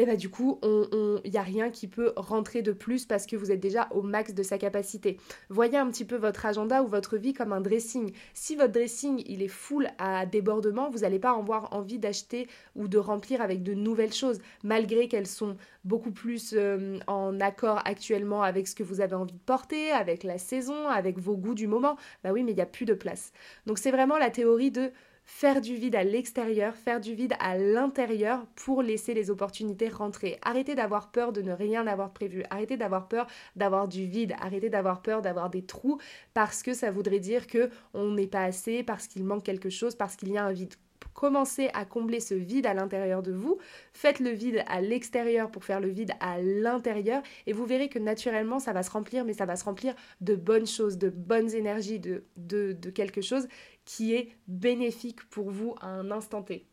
et 0.00 0.06
bah 0.06 0.16
du 0.16 0.30
coup, 0.30 0.58
il 0.62 1.30
n'y 1.30 1.36
a 1.36 1.42
rien 1.42 1.68
qui 1.68 1.86
peut 1.86 2.14
rentrer 2.16 2.62
de 2.62 2.72
plus 2.72 3.04
parce 3.04 3.26
que 3.26 3.36
vous 3.36 3.52
êtes 3.52 3.60
déjà 3.60 3.86
au 3.90 4.00
max 4.00 4.32
de 4.32 4.42
sa 4.42 4.56
capacité. 4.56 5.18
Voyez 5.50 5.76
un 5.76 5.90
petit 5.90 6.06
peu 6.06 6.16
votre 6.16 6.46
agenda 6.46 6.82
ou 6.82 6.86
votre 6.86 7.18
vie 7.18 7.34
comme 7.34 7.52
un 7.52 7.60
dressing. 7.60 8.10
Si 8.32 8.56
votre 8.56 8.72
dressing, 8.72 9.22
il 9.26 9.42
est 9.42 9.48
full 9.48 9.88
à 9.98 10.24
débordement, 10.24 10.88
vous 10.88 11.00
n'allez 11.00 11.18
pas 11.18 11.32
avoir 11.32 11.74
envie 11.74 11.98
d'acheter 11.98 12.48
ou 12.76 12.88
de 12.88 12.96
remplir 12.96 13.42
avec 13.42 13.62
de 13.62 13.74
nouvelles 13.74 14.14
choses, 14.14 14.38
malgré 14.64 15.06
qu'elles 15.06 15.26
sont 15.26 15.58
beaucoup 15.84 16.12
plus 16.12 16.54
euh, 16.56 16.98
en 17.06 17.38
accord 17.38 17.82
actuellement 17.84 18.42
avec 18.42 18.68
ce 18.68 18.74
que 18.74 18.82
vous 18.82 19.02
avez 19.02 19.16
envie 19.16 19.34
de 19.34 19.38
porter, 19.44 19.90
avec 19.90 20.24
la 20.24 20.38
saison, 20.38 20.88
avec 20.88 21.18
vos 21.18 21.36
goûts 21.36 21.54
du 21.54 21.66
moment. 21.66 21.98
Bah 22.24 22.30
oui, 22.32 22.42
mais 22.42 22.52
il 22.52 22.56
n'y 22.56 22.62
a 22.62 22.66
plus 22.66 22.86
de 22.86 22.94
place. 22.94 23.32
Donc 23.66 23.76
c'est 23.76 23.90
vraiment 23.90 24.16
la 24.16 24.30
théorie 24.30 24.70
de 24.70 24.92
faire 25.30 25.60
du 25.62 25.76
vide 25.76 25.94
à 25.94 26.04
l'extérieur, 26.04 26.74
faire 26.74 27.00
du 27.00 27.14
vide 27.14 27.34
à 27.38 27.56
l'intérieur 27.56 28.44
pour 28.56 28.82
laisser 28.82 29.14
les 29.14 29.30
opportunités 29.30 29.88
rentrer. 29.88 30.38
Arrêtez 30.42 30.74
d'avoir 30.74 31.12
peur 31.12 31.32
de 31.32 31.40
ne 31.40 31.52
rien 31.52 31.86
avoir 31.86 32.12
prévu. 32.12 32.44
Arrêtez 32.50 32.76
d'avoir 32.76 33.08
peur 33.08 33.26
d'avoir 33.56 33.88
du 33.88 34.06
vide. 34.06 34.34
Arrêtez 34.40 34.68
d'avoir 34.68 35.00
peur 35.00 35.22
d'avoir 35.22 35.48
des 35.48 35.64
trous 35.64 35.98
parce 36.34 36.62
que 36.62 36.74
ça 36.74 36.90
voudrait 36.90 37.20
dire 37.20 37.46
que 37.46 37.70
on 37.94 38.10
n'est 38.10 38.26
pas 38.26 38.42
assez, 38.42 38.82
parce 38.82 39.06
qu'il 39.06 39.24
manque 39.24 39.44
quelque 39.44 39.70
chose, 39.70 39.94
parce 39.94 40.16
qu'il 40.16 40.30
y 40.30 40.36
a 40.36 40.44
un 40.44 40.52
vide. 40.52 40.74
Commencez 41.14 41.68
à 41.74 41.84
combler 41.84 42.20
ce 42.20 42.34
vide 42.34 42.66
à 42.66 42.74
l'intérieur 42.74 43.22
de 43.22 43.32
vous. 43.32 43.58
Faites 43.92 44.20
le 44.20 44.30
vide 44.30 44.64
à 44.66 44.80
l'extérieur 44.80 45.50
pour 45.50 45.64
faire 45.64 45.80
le 45.80 45.88
vide 45.88 46.12
à 46.20 46.40
l'intérieur 46.40 47.22
et 47.46 47.52
vous 47.52 47.66
verrez 47.66 47.88
que 47.88 47.98
naturellement 47.98 48.58
ça 48.58 48.72
va 48.72 48.82
se 48.82 48.90
remplir, 48.90 49.24
mais 49.24 49.32
ça 49.32 49.46
va 49.46 49.56
se 49.56 49.64
remplir 49.64 49.94
de 50.20 50.34
bonnes 50.34 50.66
choses, 50.66 50.98
de 50.98 51.10
bonnes 51.10 51.54
énergies, 51.54 51.98
de, 51.98 52.24
de, 52.36 52.90
quelque 52.90 53.20
chose 53.20 53.48
qui 53.84 54.14
est 54.14 54.30
bénéfique 54.48 55.22
pour 55.28 55.50
vous 55.50 55.74
à 55.80 55.88
un 55.88 56.10
instant 56.10 56.42
T. 56.42 56.66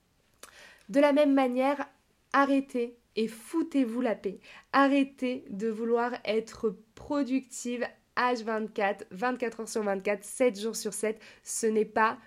De 0.90 1.00
la 1.00 1.14
même 1.14 1.34
manière, 1.34 1.86
arrêtez 2.32 2.98
et 3.16 3.28
foutez-vous 3.28 4.02
la 4.02 4.16
paix. 4.16 4.40
Arrêtez 4.72 5.46
de 5.50 5.68
vouloir 5.68 6.14
être 6.24 6.76
productive 6.96 7.86
H24, 8.16 9.04
24 9.12 9.60
heures 9.60 9.70
sur 9.70 9.84
24, 9.84 10.24
7 10.24 10.60
jours 10.60 10.76
sur 10.76 10.94
7. 10.94 11.20
Ce 11.44 11.68
n'est 11.68 11.86
pas 11.86 12.18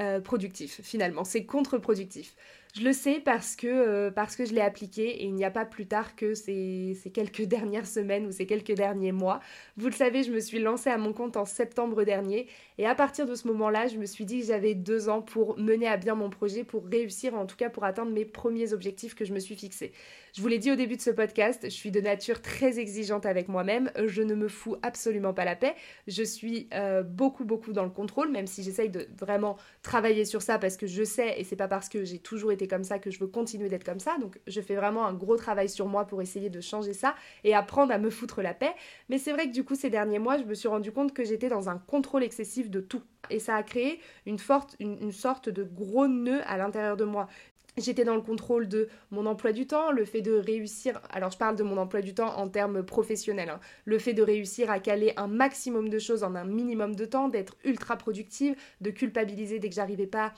euh, 0.00 0.20
productif 0.20 0.80
finalement, 0.82 1.24
c'est 1.24 1.44
contre-productif. 1.44 2.34
Je 2.76 2.84
le 2.84 2.92
sais 2.92 3.18
parce 3.18 3.56
que, 3.56 3.66
euh, 3.66 4.10
parce 4.12 4.36
que 4.36 4.44
je 4.44 4.54
l'ai 4.54 4.60
appliqué 4.60 5.22
et 5.22 5.24
il 5.24 5.34
n'y 5.34 5.44
a 5.44 5.50
pas 5.50 5.64
plus 5.64 5.86
tard 5.86 6.14
que 6.14 6.34
ces, 6.34 6.96
ces, 7.02 7.10
quelques 7.10 7.42
dernières 7.46 7.86
semaines 7.86 8.26
ou 8.26 8.30
ces 8.30 8.46
quelques 8.46 8.74
derniers 8.74 9.10
mois. 9.10 9.40
Vous 9.76 9.86
le 9.86 9.92
savez, 9.92 10.22
je 10.22 10.30
me 10.30 10.38
suis 10.38 10.60
lancée 10.60 10.88
à 10.88 10.96
mon 10.96 11.12
compte 11.12 11.36
en 11.36 11.44
septembre 11.44 12.04
dernier 12.04 12.46
et 12.78 12.86
à 12.86 12.94
partir 12.94 13.26
de 13.26 13.34
ce 13.34 13.48
moment-là, 13.48 13.88
je 13.88 13.96
me 13.96 14.06
suis 14.06 14.24
dit 14.24 14.40
que 14.40 14.46
j'avais 14.46 14.74
deux 14.74 15.08
ans 15.08 15.20
pour 15.20 15.58
mener 15.58 15.88
à 15.88 15.96
bien 15.96 16.14
mon 16.14 16.30
projet, 16.30 16.62
pour 16.62 16.86
réussir, 16.86 17.34
en 17.34 17.44
tout 17.44 17.56
cas 17.56 17.70
pour 17.70 17.82
atteindre 17.84 18.12
mes 18.12 18.24
premiers 18.24 18.72
objectifs 18.72 19.16
que 19.16 19.24
je 19.24 19.34
me 19.34 19.40
suis 19.40 19.56
fixés. 19.56 19.92
Je 20.32 20.40
vous 20.40 20.48
l'ai 20.48 20.58
dit 20.58 20.70
au 20.70 20.76
début 20.76 20.96
de 20.96 21.02
ce 21.02 21.10
podcast, 21.10 21.62
je 21.64 21.74
suis 21.74 21.90
de 21.90 22.00
nature 22.00 22.40
très 22.40 22.78
exigeante 22.78 23.26
avec 23.26 23.48
moi-même, 23.48 23.90
je 24.06 24.22
ne 24.22 24.34
me 24.34 24.46
fous 24.46 24.76
absolument 24.82 25.34
pas 25.34 25.44
la 25.44 25.56
paix, 25.56 25.74
je 26.06 26.22
suis 26.22 26.68
euh, 26.72 27.02
beaucoup 27.02 27.44
beaucoup 27.44 27.72
dans 27.72 27.82
le 27.82 27.90
contrôle, 27.90 28.30
même 28.30 28.46
si 28.46 28.62
j'essaye 28.62 28.90
de 28.90 29.08
vraiment 29.18 29.56
travailler 29.82 30.24
sur 30.24 30.40
ça 30.40 30.58
parce 30.58 30.76
que 30.76 30.86
je 30.86 31.02
sais 31.02 31.34
et 31.36 31.42
c'est 31.42 31.56
pas 31.56 31.66
parce 31.66 31.88
que 31.88 32.04
j'ai 32.04 32.18
toujours 32.18 32.52
été 32.52 32.59
comme 32.68 32.84
ça 32.84 32.98
que 32.98 33.10
je 33.10 33.18
veux 33.18 33.26
continuer 33.26 33.68
d'être 33.68 33.84
comme 33.84 34.00
ça, 34.00 34.16
donc 34.18 34.38
je 34.46 34.60
fais 34.60 34.74
vraiment 34.74 35.06
un 35.06 35.14
gros 35.14 35.36
travail 35.36 35.68
sur 35.68 35.86
moi 35.86 36.06
pour 36.06 36.22
essayer 36.22 36.50
de 36.50 36.60
changer 36.60 36.92
ça 36.92 37.14
et 37.44 37.54
apprendre 37.54 37.92
à 37.92 37.98
me 37.98 38.10
foutre 38.10 38.42
la 38.42 38.54
paix, 38.54 38.74
mais 39.08 39.18
c'est 39.18 39.32
vrai 39.32 39.48
que 39.48 39.52
du 39.52 39.64
coup 39.64 39.74
ces 39.74 39.90
derniers 39.90 40.18
mois 40.18 40.38
je 40.38 40.44
me 40.44 40.54
suis 40.54 40.68
rendu 40.68 40.92
compte 40.92 41.12
que 41.12 41.24
j'étais 41.24 41.48
dans 41.48 41.68
un 41.68 41.78
contrôle 41.78 42.22
excessif 42.22 42.70
de 42.70 42.80
tout 42.80 43.02
et 43.28 43.38
ça 43.38 43.56
a 43.56 43.62
créé 43.62 44.00
une, 44.26 44.38
forte, 44.38 44.76
une 44.80 45.12
sorte 45.12 45.48
de 45.48 45.62
gros 45.62 46.08
nœud 46.08 46.40
à 46.46 46.56
l'intérieur 46.56 46.96
de 46.96 47.04
moi. 47.04 47.28
J'étais 47.76 48.04
dans 48.04 48.16
le 48.16 48.20
contrôle 48.20 48.68
de 48.68 48.88
mon 49.10 49.26
emploi 49.26 49.52
du 49.52 49.66
temps, 49.66 49.92
le 49.92 50.04
fait 50.04 50.22
de 50.22 50.32
réussir, 50.32 51.00
alors 51.10 51.30
je 51.30 51.38
parle 51.38 51.56
de 51.56 51.62
mon 51.62 51.76
emploi 51.76 52.02
du 52.02 52.14
temps 52.14 52.36
en 52.36 52.48
termes 52.48 52.82
professionnels, 52.84 53.48
hein. 53.48 53.60
le 53.84 53.98
fait 53.98 54.12
de 54.12 54.22
réussir 54.22 54.70
à 54.70 54.80
caler 54.80 55.12
un 55.16 55.28
maximum 55.28 55.88
de 55.88 55.98
choses 55.98 56.24
en 56.24 56.34
un 56.34 56.44
minimum 56.44 56.96
de 56.96 57.04
temps, 57.04 57.28
d'être 57.28 57.56
ultra 57.64 57.96
productive, 57.96 58.56
de 58.80 58.90
culpabiliser 58.90 59.60
dès 59.60 59.68
que 59.68 59.74
j'arrivais 59.74 60.08
pas 60.08 60.32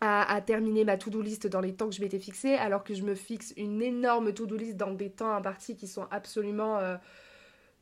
à, 0.00 0.40
terminer 0.40 0.84
ma 0.84 0.96
to-do 0.96 1.20
list 1.20 1.46
dans 1.46 1.60
les 1.60 1.74
temps 1.74 1.88
que 1.88 1.94
je 1.94 2.00
m'étais 2.00 2.18
fixé, 2.18 2.54
alors 2.54 2.84
que 2.84 2.94
je 2.94 3.02
me 3.02 3.14
fixe 3.14 3.52
une 3.56 3.82
énorme 3.82 4.32
to-do 4.32 4.56
list 4.56 4.76
dans 4.76 4.92
des 4.92 5.10
temps 5.10 5.32
impartis 5.32 5.76
qui 5.76 5.86
sont 5.86 6.06
absolument... 6.10 6.78
Euh, 6.78 6.96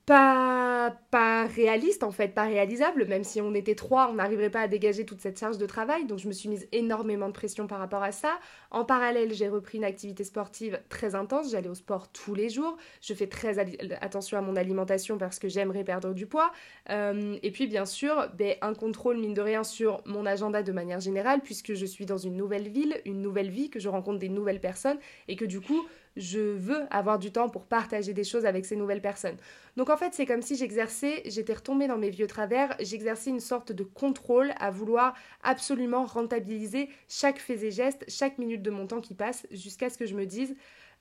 pas, 0.08 0.96
pas 1.10 1.46
réaliste 1.46 2.02
en 2.02 2.10
fait, 2.10 2.28
pas 2.28 2.44
réalisable, 2.44 3.04
même 3.04 3.24
si 3.24 3.42
on 3.42 3.52
était 3.54 3.74
trois, 3.74 4.08
on 4.10 4.14
n'arriverait 4.14 4.48
pas 4.48 4.62
à 4.62 4.66
dégager 4.66 5.04
toute 5.04 5.20
cette 5.20 5.38
charge 5.38 5.58
de 5.58 5.66
travail, 5.66 6.06
donc 6.06 6.18
je 6.18 6.26
me 6.28 6.32
suis 6.32 6.48
mise 6.48 6.66
énormément 6.72 7.26
de 7.26 7.34
pression 7.34 7.66
par 7.66 7.78
rapport 7.78 8.02
à 8.02 8.10
ça. 8.10 8.38
En 8.70 8.86
parallèle, 8.86 9.34
j'ai 9.34 9.50
repris 9.50 9.76
une 9.76 9.84
activité 9.84 10.24
sportive 10.24 10.80
très 10.88 11.14
intense, 11.14 11.50
j'allais 11.50 11.68
au 11.68 11.74
sport 11.74 12.10
tous 12.10 12.34
les 12.34 12.48
jours, 12.48 12.78
je 13.02 13.12
fais 13.12 13.26
très 13.26 13.58
attention 14.00 14.38
à 14.38 14.40
mon 14.40 14.56
alimentation 14.56 15.18
parce 15.18 15.38
que 15.38 15.48
j'aimerais 15.48 15.84
perdre 15.84 16.14
du 16.14 16.24
poids, 16.24 16.52
euh, 16.88 17.36
et 17.42 17.50
puis 17.50 17.66
bien 17.66 17.84
sûr, 17.84 18.30
ben, 18.38 18.56
un 18.62 18.72
contrôle 18.72 19.18
mine 19.18 19.34
de 19.34 19.42
rien 19.42 19.62
sur 19.62 20.00
mon 20.06 20.24
agenda 20.24 20.62
de 20.62 20.72
manière 20.72 21.00
générale, 21.00 21.42
puisque 21.42 21.74
je 21.74 21.84
suis 21.84 22.06
dans 22.06 22.16
une 22.16 22.34
nouvelle 22.34 22.68
ville, 22.68 22.98
une 23.04 23.20
nouvelle 23.20 23.50
vie, 23.50 23.68
que 23.68 23.78
je 23.78 23.90
rencontre 23.90 24.20
des 24.20 24.30
nouvelles 24.30 24.60
personnes, 24.60 24.98
et 25.28 25.36
que 25.36 25.44
du 25.44 25.60
coup, 25.60 25.86
je 26.18 26.38
veux 26.38 26.82
avoir 26.90 27.18
du 27.18 27.32
temps 27.32 27.48
pour 27.48 27.64
partager 27.64 28.12
des 28.12 28.24
choses 28.24 28.44
avec 28.44 28.66
ces 28.66 28.76
nouvelles 28.76 29.00
personnes. 29.00 29.36
Donc 29.76 29.90
en 29.90 29.96
fait, 29.96 30.12
c'est 30.12 30.26
comme 30.26 30.42
si 30.42 30.56
j'exerçais, 30.56 31.22
j'étais 31.24 31.54
retombée 31.54 31.86
dans 31.86 31.98
mes 31.98 32.10
vieux 32.10 32.26
travers, 32.26 32.76
j'exerçais 32.80 33.30
une 33.30 33.40
sorte 33.40 33.72
de 33.72 33.84
contrôle 33.84 34.52
à 34.58 34.70
vouloir 34.70 35.14
absolument 35.42 36.04
rentabiliser 36.04 36.90
chaque 37.08 37.38
fait 37.38 37.62
et 37.64 37.70
geste, 37.70 38.04
chaque 38.08 38.38
minute 38.38 38.62
de 38.62 38.70
mon 38.70 38.86
temps 38.86 39.00
qui 39.00 39.14
passe, 39.14 39.46
jusqu'à 39.50 39.88
ce 39.88 39.96
que 39.96 40.06
je 40.06 40.14
me 40.14 40.26
dise 40.26 40.54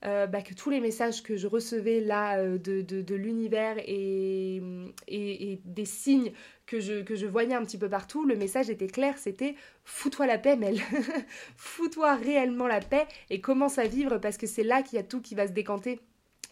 euh, 0.04 0.28
bah, 0.28 0.42
que 0.42 0.54
tous 0.54 0.70
les 0.70 0.78
messages 0.78 1.24
que 1.24 1.36
je 1.36 1.48
recevais 1.48 2.00
là 2.00 2.38
euh, 2.38 2.56
de, 2.56 3.14
l'univers 3.16 3.76
et, 3.84 4.62
des 5.64 5.84
signes 5.84 6.32
que 6.68 6.80
je, 6.80 7.26
voyais 7.26 7.54
un 7.54 7.64
petit 7.64 7.78
peu 7.78 7.88
partout, 7.88 8.26
le 8.26 8.36
message 8.36 8.68
était 8.68 8.88
clair, 8.88 9.16
c'était 9.16 9.56
fous-toi 9.84 10.26
la 10.26 10.36
paix, 10.36 10.54
Mel. 10.54 10.78
fous-toi 11.56 12.14
réellement 12.14 12.66
la 12.66 12.80
paix 12.80 13.06
et 13.30 13.40
commence 13.40 13.78
à 13.78 13.84
vivre 13.84 14.18
parce 14.18 14.36
que 14.36 14.46
c'est 14.46 14.62
là 14.62 14.82
qu'il 14.82 14.96
y 14.96 15.00
a 15.00 15.02
tout 15.02 15.22
qui 15.22 15.34
va 15.34 15.46
se 15.46 15.52
décanter. 15.52 15.98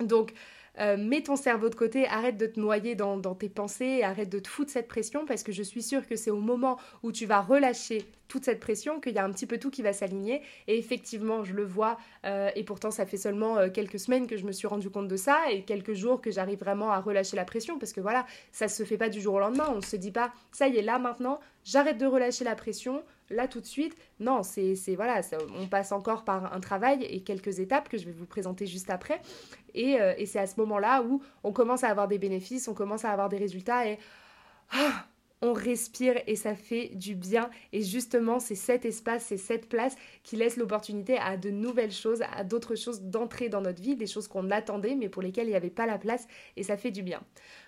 Donc, 0.01 0.33
euh, 0.79 0.97
mets 0.97 1.23
ton 1.23 1.37
cerveau 1.37 1.69
de 1.69 1.75
côté, 1.75 2.07
arrête 2.07 2.37
de 2.37 2.47
te 2.47 2.61
noyer 2.61 2.95
dans, 2.95 3.19
tes 3.35 3.49
pensées, 3.49 4.03
arrête 4.03 4.29
de 4.29 4.39
te 4.39 4.49
foutre 4.49 4.71
cette 4.71 4.89
pression 4.89 5.25
parce 5.27 5.43
que 5.43 5.53
je 5.53 5.63
suis 5.63 5.83
sûre 5.83 6.07
que 6.07 6.17
c'est 6.17 6.31
au 6.31 6.41
moment 6.41 6.79
où 7.03 7.13
tu 7.13 7.27
vas 7.27 7.41
relâcher 7.41 8.05
toute 8.29 8.45
cette 8.45 8.61
pression 8.61 9.01
qu'il 9.01 9.15
y 9.15 9.19
a 9.19 9.25
un 9.25 9.31
petit 9.31 9.47
peu 9.47 9.59
tout 9.59 9.71
qui 9.71 9.83
va 9.83 9.93
s'aligner. 9.93 10.43
Et 10.67 10.79
effectivement, 10.79 11.45
je 11.45 11.55
le 11.55 11.65
vois, 11.65 11.97
euh, 12.25 12.51
et 12.57 12.65
pourtant 12.65 12.91
ça 12.91 13.07
fait 13.07 13.17
seulement 13.17 13.57
euh, 13.57 13.69
quelques 13.71 13.99
semaines 13.99 14.27
que 14.27 14.37
je 14.37 14.45
me 14.45 14.53
suis 14.53 14.67
rendu 14.67 14.91
compte 14.91 15.09
de 15.09 15.17
ça 15.17 15.51
et 15.51 15.63
quelques 15.63 15.95
jours 15.95 16.21
que 16.21 16.31
j'arrive 16.31 16.59
vraiment 16.59 16.91
à 16.91 17.01
relâcher 17.01 17.37
la 17.37 17.45
pression 17.45 17.79
parce 17.79 17.93
que 17.93 18.01
voilà, 18.01 18.27
ça 18.53 18.69
se 18.69 18.83
fait 18.85 18.99
pas 18.99 19.09
du 19.09 19.21
jour 19.21 19.35
au 19.35 19.39
lendemain. 19.39 19.69
On 19.73 19.77
ne 19.77 19.81
se 19.81 19.97
dit 19.97 20.11
pas, 20.11 20.33
ça 20.53 20.69
y 20.69 20.77
est, 20.77 20.83
là 20.83 20.99
maintenant, 20.99 21.41
j'arrête 21.65 21.99
de 21.99 22.07
relâcher 22.07 22.45
la 22.45 22.55
pression, 22.55 23.03
là 23.31 23.49
tout 23.49 23.61
de 23.61 23.67
suite. 23.67 23.97
Non, 24.21 24.43
c'est 24.43 24.75
voilà, 24.95 25.21
on 25.59 25.67
passe 25.67 25.93
encore 25.93 26.25
par 26.25 26.53
un 26.53 26.61
travail 26.61 27.05
et 27.05 27.21
quelques 27.23 27.59
étapes 27.59 27.89
que 27.89 27.99
je 27.99 28.07
vais 28.07 28.13
vous 28.13 28.27
présenter 28.27 28.67
juste 28.67 28.91
après. 28.91 29.21
Euh, 29.77 30.15
et, 30.17 30.27
c'est 30.27 30.39
à 30.39 30.47
ce 30.47 30.59
moment-là 30.61 31.03
où 31.03 31.23
on 31.45 31.53
commence 31.53 31.85
à 31.85 31.89
avoir 31.89 32.09
des 32.09 32.19
bénéfices, 32.19 32.69
on 32.69 32.75
commence 32.75 33.05
à 33.05 33.11
avoir 33.11 33.29
des 33.29 33.37
résultats 33.37 33.87
et 33.87 33.99
ah, 34.73 35.07
on 35.43 35.53
respire 35.53 36.15
et 36.27 36.37
ça 36.37 36.55
fait 36.55 36.91
du 36.95 37.15
bien. 37.15 37.51
Et 37.73 37.83
justement, 37.83 38.39
c'est 38.41 38.55
cet 38.55 38.85
espace, 38.85 39.27
c'est 39.27 39.37
cette 39.37 39.69
place 39.69 39.97
qui 40.23 40.37
laisse 40.37 40.57
l'opportunité 40.57 41.19
à 41.19 41.37
de 41.37 41.51
nouvelles 41.51 41.93
choses, 41.93 42.23
à 42.37 42.43
d'autres 42.43 42.75
choses 42.75 43.03
d'entrer 43.03 43.49
dans 43.49 43.61
notre 43.61 43.83
vie, 43.83 43.97
des 43.97 44.07
choses 44.07 44.29
qu'on 44.29 44.51
attendait 44.51 44.95
mais 44.95 45.09
pour 45.09 45.23
lesquelles 45.23 45.47
il 45.47 45.51
n'y 45.51 45.57
avait 45.57 45.71
pas 45.71 45.87
la 45.87 45.99
place 45.99 46.27
et 46.57 46.63
ça 46.63 46.77
fait 46.77 46.91
du 46.91 47.03
bien. 47.03 47.21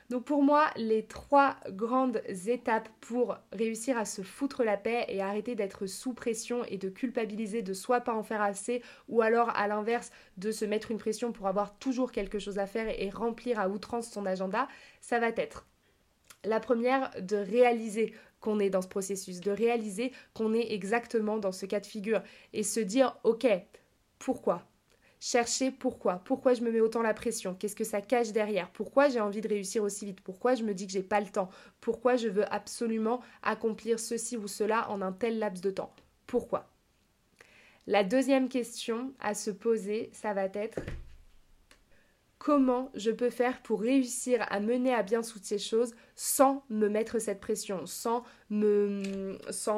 Donc 0.09 0.25
pour 0.25 0.43
moi, 0.43 0.71
les 0.77 1.07
trois 1.07 1.57
grandes 1.69 2.23
étapes 2.47 2.89
pour 3.01 3.37
réussir 3.53 3.99
à 3.99 4.07
se 4.07 4.23
foutre 4.23 4.65
la 4.65 4.79
paix 4.79 5.05
et 5.09 5.21
arrêter 5.21 5.55
d'être 5.55 5.87
sous 5.87 6.15
pression 6.15 6.65
et 6.65 6.79
de 6.79 6.89
culpabiliser 6.89 7.61
de 7.61 7.75
soit 7.75 8.01
pas 8.01 8.15
en 8.15 8.23
faire 8.23 8.41
assez 8.41 8.83
ou 9.09 9.21
alors 9.21 9.51
à 9.51 9.69
l'inverse 9.69 10.11
de 10.39 10.51
se 10.51 10.65
mettre 10.65 10.91
une 10.91 10.99
pression 10.99 11.31
pour 11.31 11.47
avoir 11.47 11.79
toujours 11.79 12.11
quelque 12.11 12.39
chose 12.39 12.59
à 12.59 12.67
faire 12.67 12.89
et 12.89 13.11
remplir 13.11 13.61
à 13.61 13.69
outrance 13.69 14.11
son 14.11 14.25
agenda, 14.25 14.67
ça 15.03 15.19
va 15.21 15.29
être 15.29 15.67
la 16.45 16.61
première 16.61 17.11
de 17.21 17.37
réaliser 17.37 18.15
qu'on 18.41 18.61
est 18.61 18.71
dans 18.71 18.83
ce 18.83 18.89
processus, 18.89 19.41
de 19.41 19.51
réaliser 19.51 20.13
qu'on 20.33 20.55
est 20.55 20.73
exactement 20.73 21.39
dans 21.39 21.53
ce 21.53 21.67
cas 21.67 21.81
de 21.81 21.87
figure 21.87 22.23
et 22.55 22.63
se 22.63 22.81
dire 22.81 23.19
ok, 23.25 23.47
pourquoi? 24.19 24.65
Chercher 25.21 25.73
pourquoi, 25.73 26.23
pourquoi 26.25 26.55
je 26.55 26.63
me 26.63 26.71
mets 26.71 26.81
autant 26.81 27.03
la 27.03 27.13
pression, 27.13 27.55
qu'est-ce 27.55 27.75
que 27.75 27.85
ça 27.85 28.01
cache 28.01 28.31
derrière, 28.31 28.71
pourquoi 28.71 29.09
j'ai 29.09 29.19
envie 29.19 29.41
de 29.41 29.49
réussir 29.49 29.83
aussi 29.83 30.07
vite, 30.07 30.21
pourquoi 30.21 30.55
je 30.55 30.63
me 30.63 30.75
dis 30.75 30.87
que 30.87 30.93
j'ai 30.93 31.03
pas 31.03 31.21
le 31.21 31.27
temps, 31.27 31.51
pourquoi 31.81 32.15
je 32.15 32.29
veux 32.29 32.53
absolument 32.53 33.21
accomplir 33.43 33.99
ceci 33.99 34.37
ou 34.37 34.47
cela 34.47 34.89
en 34.91 35.03
un 35.03 35.13
tel 35.13 35.41
laps 35.41 35.61
de 35.61 35.71
temps? 35.71 35.93
Pourquoi? 36.27 36.71
La 37.89 38.05
deuxième 38.05 38.49
question 38.49 39.13
à 39.19 39.35
se 39.35 39.51
poser, 39.51 40.11
ça 40.13 40.35
va 40.35 40.45
être 40.45 40.81
comment 42.39 42.91
je 42.95 43.11
peux 43.11 43.31
faire 43.31 43.61
pour 43.63 43.81
réussir 43.81 44.47
à 44.49 44.61
mener 44.61 44.95
à 44.95 45.03
bien 45.03 45.23
toutes 45.23 45.45
ces 45.45 45.59
choses 45.59 45.95
sans 46.15 46.65
me 46.71 46.89
mettre 46.89 47.19
cette 47.19 47.41
pression, 47.41 47.87
sans 47.87 48.25
me, 48.51 49.03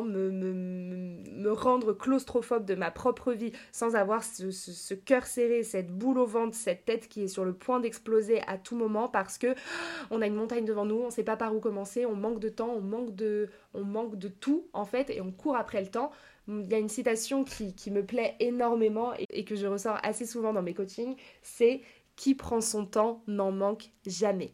me, 0.04 0.52
me, 0.52 1.52
rendre 1.52 1.92
claustrophobe 1.92 2.64
de 2.64 2.74
ma 2.74 2.90
propre 2.90 3.32
vie, 3.32 3.52
sans 3.72 3.94
avoir 3.94 4.22
ce, 4.24 4.94
cœur 4.94 5.26
serré, 5.26 5.62
cette 5.62 5.90
boule 5.90 6.18
au 6.18 6.26
ventre, 6.26 6.54
cette 6.54 6.84
tête 6.84 7.08
qui 7.08 7.22
est 7.22 7.28
sur 7.28 7.44
le 7.44 7.52
point 7.52 7.80
d'exploser 7.80 8.40
à 8.46 8.58
tout 8.58 8.76
moment 8.76 9.08
parce 9.08 9.38
que 9.38 9.54
on 10.10 10.22
a 10.22 10.26
une 10.26 10.34
montagne 10.34 10.64
devant 10.64 10.84
nous, 10.84 11.00
on 11.00 11.06
ne 11.06 11.10
sait 11.10 11.24
pas 11.24 11.36
par 11.36 11.54
où 11.54 11.60
commencer, 11.60 12.06
on 12.06 12.16
manque 12.16 12.40
de 12.40 12.48
temps, 12.48 12.70
on 12.74 12.80
manque 12.80 13.14
de, 13.14 13.48
tout 14.40 14.66
en 14.72 14.84
fait 14.84 15.10
et 15.10 15.20
on 15.20 15.32
court 15.32 15.56
après 15.56 15.80
le 15.80 15.88
temps. 15.88 16.10
Il 16.48 16.68
y 16.68 16.74
a 16.74 16.78
une 16.78 16.88
citation 16.88 17.44
qui, 17.44 17.74
qui 17.74 17.90
me 17.90 18.04
plaît 18.04 18.34
énormément 18.40 19.12
et 19.28 19.44
que 19.44 19.54
je 19.54 19.66
ressors 19.66 19.98
assez 20.02 20.26
souvent 20.26 20.52
dans 20.52 20.62
mes 20.62 20.74
coachings, 20.74 21.14
c'est 21.42 21.80
qui 22.20 22.34
prend 22.34 22.60
son 22.60 22.84
temps 22.84 23.24
n'en 23.26 23.50
manque 23.50 23.92
jamais. 24.04 24.52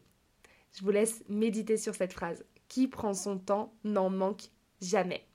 Je 0.71 0.85
vous 0.85 0.89
laisse 0.89 1.25
méditer 1.27 1.75
sur 1.75 1.95
cette 1.95 2.13
phrase. 2.13 2.45
Qui 2.69 2.87
prend 2.87 3.13
son 3.13 3.37
temps 3.37 3.73
n'en 3.83 4.09
manque 4.09 4.43
jamais. 4.79 5.27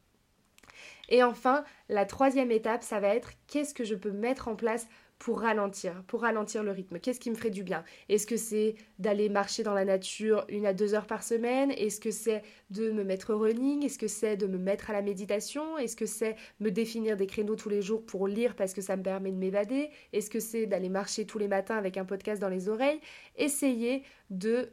Et 1.10 1.22
enfin, 1.22 1.62
la 1.90 2.06
troisième 2.06 2.50
étape, 2.50 2.82
ça 2.82 3.00
va 3.00 3.08
être 3.08 3.32
qu'est-ce 3.48 3.74
que 3.74 3.84
je 3.84 3.94
peux 3.94 4.12
mettre 4.12 4.48
en 4.48 4.56
place 4.56 4.88
pour 5.22 5.38
ralentir, 5.42 6.02
pour 6.08 6.22
ralentir 6.22 6.64
le 6.64 6.72
rythme. 6.72 6.98
Qu'est-ce 6.98 7.20
qui 7.20 7.30
me 7.30 7.36
ferait 7.36 7.50
du 7.50 7.62
bien? 7.62 7.84
Est-ce 8.08 8.26
que 8.26 8.36
c'est 8.36 8.74
d'aller 8.98 9.28
marcher 9.28 9.62
dans 9.62 9.72
la 9.72 9.84
nature 9.84 10.44
une 10.48 10.66
à 10.66 10.72
deux 10.72 10.94
heures 10.94 11.06
par 11.06 11.22
semaine? 11.22 11.70
Est-ce 11.70 12.00
que 12.00 12.10
c'est 12.10 12.42
de 12.70 12.90
me 12.90 13.04
mettre 13.04 13.32
au 13.32 13.38
running? 13.38 13.84
Est-ce 13.84 14.00
que 14.00 14.08
c'est 14.08 14.36
de 14.36 14.48
me 14.48 14.58
mettre 14.58 14.90
à 14.90 14.92
la 14.92 15.00
méditation? 15.00 15.78
Est-ce 15.78 15.94
que 15.94 16.06
c'est 16.06 16.34
me 16.58 16.72
définir 16.72 17.16
des 17.16 17.28
créneaux 17.28 17.54
tous 17.54 17.68
les 17.68 17.82
jours 17.82 18.04
pour 18.04 18.26
lire 18.26 18.56
parce 18.56 18.74
que 18.74 18.80
ça 18.80 18.96
me 18.96 19.04
permet 19.04 19.30
de 19.30 19.36
m'évader? 19.36 19.90
Est-ce 20.12 20.28
que 20.28 20.40
c'est 20.40 20.66
d'aller 20.66 20.88
marcher 20.88 21.24
tous 21.24 21.38
les 21.38 21.46
matins 21.46 21.76
avec 21.76 21.98
un 21.98 22.04
podcast 22.04 22.42
dans 22.42 22.48
les 22.48 22.68
oreilles? 22.68 22.98
Essayez 23.36 24.02
de 24.30 24.72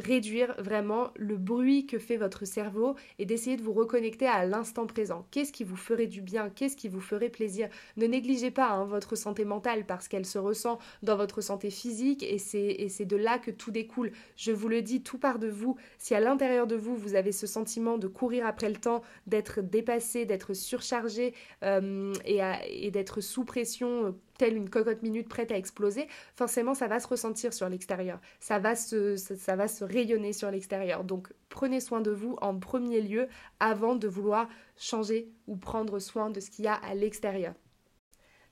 réduire 0.00 0.54
vraiment 0.58 1.10
le 1.16 1.36
bruit 1.36 1.86
que 1.86 1.98
fait 1.98 2.16
votre 2.16 2.44
cerveau 2.44 2.96
et 3.18 3.26
d'essayer 3.26 3.56
de 3.56 3.62
vous 3.62 3.72
reconnecter 3.72 4.26
à 4.26 4.44
l'instant 4.46 4.86
présent. 4.86 5.26
Qu'est-ce 5.30 5.52
qui 5.52 5.64
vous 5.64 5.76
ferait 5.76 6.06
du 6.06 6.20
bien? 6.20 6.50
Qu'est-ce 6.50 6.76
qui 6.76 6.88
vous 6.88 7.00
ferait 7.00 7.28
plaisir? 7.28 7.68
Ne 7.96 8.06
négligez 8.06 8.50
pas 8.50 8.70
hein, 8.70 8.84
votre 8.84 9.16
santé 9.16 9.44
mentale 9.44 9.84
parce 9.86 10.08
qu'elle 10.08 10.26
se 10.26 10.38
ressent 10.38 10.78
dans 11.02 11.16
votre 11.16 11.40
santé 11.40 11.70
physique 11.70 12.22
et 12.22 12.38
c'est 12.38 13.04
de 13.04 13.16
là 13.16 13.38
que 13.38 13.50
tout 13.50 13.70
découle. 13.70 14.12
Je 14.36 14.52
vous 14.52 14.68
le 14.68 14.82
dis, 14.82 15.02
tout 15.02 15.18
part 15.18 15.38
de 15.38 15.48
vous. 15.48 15.76
Si 15.98 16.14
à 16.14 16.20
l'intérieur 16.20 16.66
de 16.66 16.76
vous, 16.76 16.96
vous 16.96 17.14
avez 17.14 17.32
ce 17.32 17.46
sentiment 17.46 17.98
de 17.98 18.08
courir 18.08 18.46
après 18.46 18.68
le 18.68 18.76
temps, 18.76 19.02
d'être 19.26 19.60
dépassé, 19.60 20.24
d'être 20.24 20.54
surchargé 20.54 21.34
euh, 21.62 22.12
et, 22.24 22.40
et 22.70 22.90
d'être 22.90 23.20
sous 23.20 23.44
pression 23.44 24.14
telle 24.40 24.56
une 24.56 24.70
cocotte 24.70 25.02
minute 25.02 25.28
prête 25.28 25.52
à 25.52 25.58
exploser, 25.58 26.08
forcément 26.34 26.72
ça 26.72 26.88
va 26.88 26.98
se 26.98 27.06
ressentir 27.06 27.52
sur 27.52 27.68
l'extérieur. 27.68 28.18
Ça 28.40 28.58
va 28.58 28.74
se, 28.74 29.16
ça, 29.16 29.54
va 29.54 29.68
se 29.68 29.84
rayonner 29.84 30.32
sur 30.32 30.50
l'extérieur. 30.50 31.04
Donc 31.04 31.28
prenez 31.50 31.78
soin 31.78 32.00
de 32.00 32.10
vous 32.10 32.38
en 32.40 32.58
premier 32.58 33.02
lieu 33.02 33.28
avant 33.58 33.96
de 33.96 34.08
vouloir 34.08 34.48
changer 34.78 35.30
ou 35.46 35.56
prendre 35.56 35.98
soin 35.98 36.30
de 36.30 36.40
ce 36.40 36.48
qu'il 36.48 36.64
y 36.64 36.68
a 36.68 36.74
à 36.74 36.94
l'extérieur. 36.94 37.52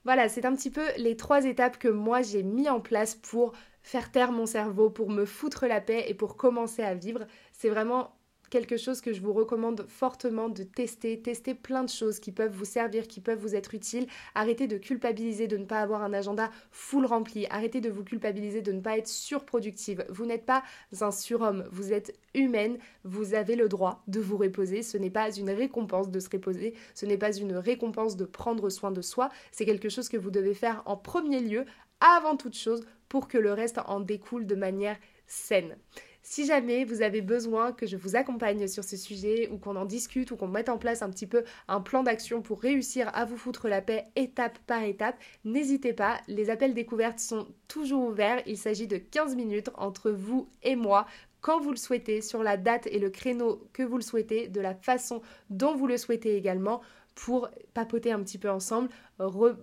Voilà, 0.05 0.29
c'est 0.29 0.45
un 0.45 0.55
petit 0.55 0.71
peu 0.71 0.85
les 0.99 1.17
trois 1.17 1.47
étapes 1.47 1.79
que 1.79 1.89
moi 1.89 2.21
j'ai 2.21 2.43
mis 2.43 2.69
en 2.69 2.81
place 2.81 3.15
pour 3.15 3.53
faire 3.83 4.13
taire 4.13 4.31
mon 4.31 4.45
cerveau, 4.45 4.91
pour 4.91 5.09
me 5.09 5.25
foutre 5.25 5.67
la 5.67 5.81
paix 5.81 6.05
et 6.09 6.15
pour 6.15 6.37
commencer 6.37 6.83
à 6.83 6.95
vivre. 6.95 7.27
C'est 7.53 7.71
vraiment 7.71 8.15
quelque 8.51 8.77
chose 8.77 9.01
que 9.01 9.13
je 9.13 9.21
vous 9.21 9.33
recommande 9.33 9.87
fortement 9.89 10.49
de 10.49 10.63
tester, 10.63 11.21
tester 11.21 11.55
plein 11.55 11.85
de 11.85 11.89
choses 11.89 12.21
qui 12.21 12.33
peuvent 12.33 12.53
vous 12.53 12.65
servir, 12.65 13.09
qui 13.09 13.21
peuvent 13.21 13.39
vous 13.39 13.55
être 13.55 13.75
utiles. 13.75 14.07
Arrêtez 14.35 14.67
de 14.67 14.79
culpabiliser 14.79 15.47
de 15.47 15.57
ne 15.57 15.65
pas 15.65 15.81
avoir 15.81 16.03
un 16.03 16.13
agenda 16.13 16.51
full 16.71 17.07
rempli. 17.07 17.47
Arrêtez 17.51 17.81
de 17.81 17.91
vous 17.91 18.05
culpabiliser 18.05 18.63
de 18.63 18.73
ne 18.73 18.81
pas 18.81 18.99
être 18.99 19.09
surproductive. 19.09 20.05
Vous 20.09 20.27
n'êtes 20.27 20.47
pas 20.47 20.63
un 21.01 21.11
surhomme, 21.11 21.69
vous 21.71 21.93
êtes 21.93 22.19
humaine, 22.35 22.79
vous 23.05 23.35
avez 23.35 23.57
le 23.57 23.69
droit 23.69 24.03
de 24.07 24.21
vous 24.21 24.37
reposer. 24.37 24.83
Ce 24.83 24.97
n'est 24.97 25.11
pas 25.11 25.31
une 25.31 25.51
récompense 25.51 26.11
de 26.11 26.21
se 26.21 26.31
reposer, 26.31 26.75
ce 26.95 27.07
n'est 27.07 27.19
pas 27.19 27.37
une 27.37 27.55
récompense 27.55 28.17
de 28.17 28.25
prendre 28.25 28.71
soin 28.71 28.91
de 28.91 29.03
soi. 29.03 29.29
C'est 29.53 29.67
quelque 29.67 29.89
chose 29.89 30.09
que 30.09 30.17
vous 30.17 30.31
devez 30.31 30.55
faire 30.55 30.83
en 30.87 30.97
premier 30.97 31.41
lieu, 31.41 31.65
avant 32.01 32.37
toute 32.37 32.55
chose, 32.55 32.85
pour 33.09 33.29
que 33.29 33.39
le 33.39 33.53
reste 33.53 33.81
en 33.87 34.01
découle 34.01 34.47
de 34.47 34.55
manière 34.55 34.97
saine. 35.27 35.77
Si 36.23 36.47
jamais 36.47 36.85
vous 36.85 37.03
avez 37.03 37.23
besoin 37.23 37.73
que 37.73 37.87
je 37.87 37.97
vous 37.97 38.17
accompagne 38.17 38.67
sur 38.67 38.85
ce 38.85 38.97
sujet 38.97 39.49
ou 39.51 39.59
qu'on 39.59 39.77
en 39.77 39.85
discute 39.85 40.31
ou 40.31 40.37
qu'on 40.37 40.49
mette 40.49 40.69
en 40.69 40.79
place 40.79 41.03
un 41.03 41.11
petit 41.11 41.27
peu 41.27 41.45
un 41.69 41.81
plan 41.81 42.03
d'action 42.03 42.43
pour 42.43 42.61
réussir 42.61 43.11
à 43.15 43.25
vous 43.25 43.37
foutre 43.37 43.69
la 43.69 43.81
paix 43.81 44.09
étape 44.17 44.59
par 44.67 44.83
étape, 44.83 45.17
n'hésitez 45.45 45.93
pas, 45.93 46.21
les 46.29 46.51
appels 46.51 46.75
découvertes 46.75 47.21
sont 47.21 47.49
toujours 47.67 48.05
ouverts. 48.05 48.43
Il 48.47 48.59
s'agit 48.59 48.87
de 48.87 48.99
15 48.99 49.37
minutes 49.37 49.71
entre 49.75 50.11
vous 50.11 50.49
et 50.63 50.77
moi 50.77 51.07
quand 51.41 51.61
vous 51.61 51.71
le 51.71 51.77
souhaitez, 51.77 52.21
sur 52.21 52.43
la 52.43 52.57
date 52.57 52.89
et 52.89 52.99
le 52.99 53.11
créneau 53.11 53.69
que 53.73 53.83
vous 53.83 53.97
le 53.97 54.03
souhaitez, 54.03 54.49
de 54.49 54.61
la 54.61 54.75
façon 54.75 55.23
dont 55.51 55.77
vous 55.77 55.87
le 55.87 55.97
souhaitez 55.97 56.37
également 56.37 56.81
pour 57.19 57.51
papoter 57.75 58.13
un 58.13 58.23
petit 58.23 58.39
peu 58.39 58.49
ensemble, 58.49 58.91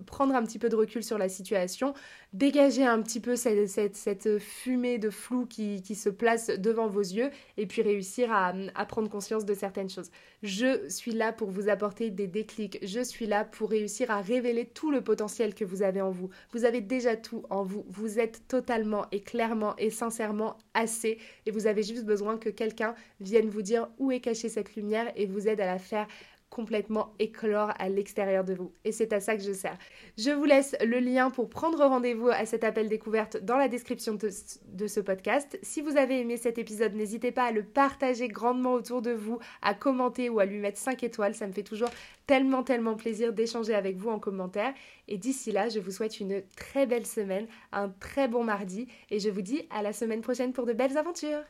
prendre 0.04 0.34
un 0.34 0.42
petit 0.42 0.58
peu 0.58 0.68
de 0.68 0.76
recul 0.76 1.02
sur 1.02 1.16
la 1.16 1.30
situation, 1.30 1.94
dégager 2.34 2.84
un 2.84 3.00
petit 3.00 3.18
peu 3.18 3.34
cette, 3.34 4.38
fumée 4.38 4.98
de 4.98 5.08
flou 5.08 5.46
qui, 5.46 5.80
se 5.94 6.10
place 6.10 6.48
devant 6.48 6.86
vos 6.86 7.00
yeux 7.00 7.30
et 7.56 7.66
puis 7.66 7.80
réussir 7.80 8.30
à, 8.30 8.52
à, 8.74 8.84
prendre 8.84 9.08
conscience 9.08 9.46
de 9.46 9.54
certaines 9.54 9.88
choses. 9.88 10.10
Je 10.42 10.86
suis 10.90 11.12
là 11.12 11.32
pour 11.32 11.50
vous 11.50 11.70
apporter 11.70 12.10
des 12.10 12.26
déclics, 12.26 12.78
je 12.82 13.00
suis 13.00 13.26
là 13.26 13.46
pour 13.46 13.70
réussir 13.70 14.10
à 14.10 14.20
révéler 14.20 14.66
tout 14.66 14.90
le 14.90 15.00
potentiel 15.00 15.54
que 15.54 15.64
vous 15.64 15.82
avez 15.82 16.02
en 16.02 16.10
vous. 16.10 16.28
Vous 16.52 16.66
avez 16.66 16.82
déjà 16.82 17.16
tout 17.16 17.42
en 17.48 17.64
vous, 17.64 17.86
vous 17.88 18.18
êtes 18.18 18.46
totalement 18.48 19.06
et 19.12 19.22
clairement 19.22 19.74
et 19.78 19.88
sincèrement 19.88 20.58
assez 20.74 21.16
et 21.46 21.50
vous 21.50 21.66
avez 21.66 21.82
juste 21.82 22.04
besoin 22.04 22.36
que 22.36 22.50
quelqu'un 22.50 22.94
vienne 23.20 23.48
vous 23.48 23.62
dire 23.62 23.88
où 23.96 24.12
est 24.12 24.20
cachée 24.20 24.50
cette 24.50 24.76
lumière 24.76 25.10
et 25.16 25.24
vous 25.24 25.48
aide 25.48 25.62
à 25.62 25.66
la 25.66 25.78
faire 25.78 26.06
complètement 26.50 27.12
éclore 27.18 27.72
à 27.78 27.88
l'extérieur 27.88 28.44
de 28.44 28.54
vous. 28.54 28.72
Et 28.84 28.92
c'est 28.92 29.12
à 29.12 29.20
ça 29.20 29.36
que 29.36 29.42
je 29.42 29.52
sers. 29.52 29.76
Je 30.16 30.30
vous 30.30 30.44
laisse 30.44 30.76
le 30.84 31.00
lien 31.00 31.30
pour 31.30 31.48
prendre 31.48 31.84
rendez-vous 31.84 32.28
à 32.28 32.46
cet 32.46 32.64
appel 32.64 32.88
découverte 32.88 33.36
dans 33.38 33.56
la 33.56 33.68
description 33.68 34.14
de, 34.14 34.86
ce 34.86 35.00
podcast. 35.00 35.58
Si 35.62 35.82
vous 35.82 35.96
avez 35.96 36.20
aimé 36.20 36.36
cet 36.36 36.58
épisode, 36.58 36.94
n'hésitez 36.94 37.32
pas 37.32 37.44
à 37.44 37.52
le 37.52 37.64
partager 37.64 38.28
grandement 38.28 38.74
autour 38.74 39.02
de 39.02 39.10
vous, 39.10 39.38
à 39.62 39.74
commenter 39.74 40.30
ou 40.30 40.38
à 40.38 40.44
lui 40.44 40.58
mettre 40.58 40.78
5 40.78 41.02
étoiles. 41.02 41.34
Ça 41.34 41.46
me 41.46 41.52
fait 41.52 41.62
toujours 41.62 41.90
tellement, 42.26 42.62
tellement 42.62 42.94
plaisir 42.94 43.32
d'échanger 43.32 43.74
avec 43.74 43.96
vous 43.96 44.10
en 44.10 44.18
commentaire. 44.18 44.72
Et 45.08 45.18
d'ici 45.18 45.52
là, 45.52 45.68
je 45.68 45.80
vous 45.80 45.90
souhaite 45.90 46.20
une 46.20 46.42
très 46.56 46.86
belle 46.86 47.06
semaine, 47.06 47.46
un 47.72 47.88
très 47.88 48.28
bon 48.28 48.44
mardi 48.44 48.88
et 49.10 49.18
je 49.18 49.30
vous 49.30 49.42
dis 49.42 49.66
à 49.70 49.82
la 49.82 49.92
semaine 49.92 50.20
prochaine 50.20 50.52
pour 50.52 50.66
de 50.66 50.72
belles 50.72 50.96
aventures. 50.96 51.42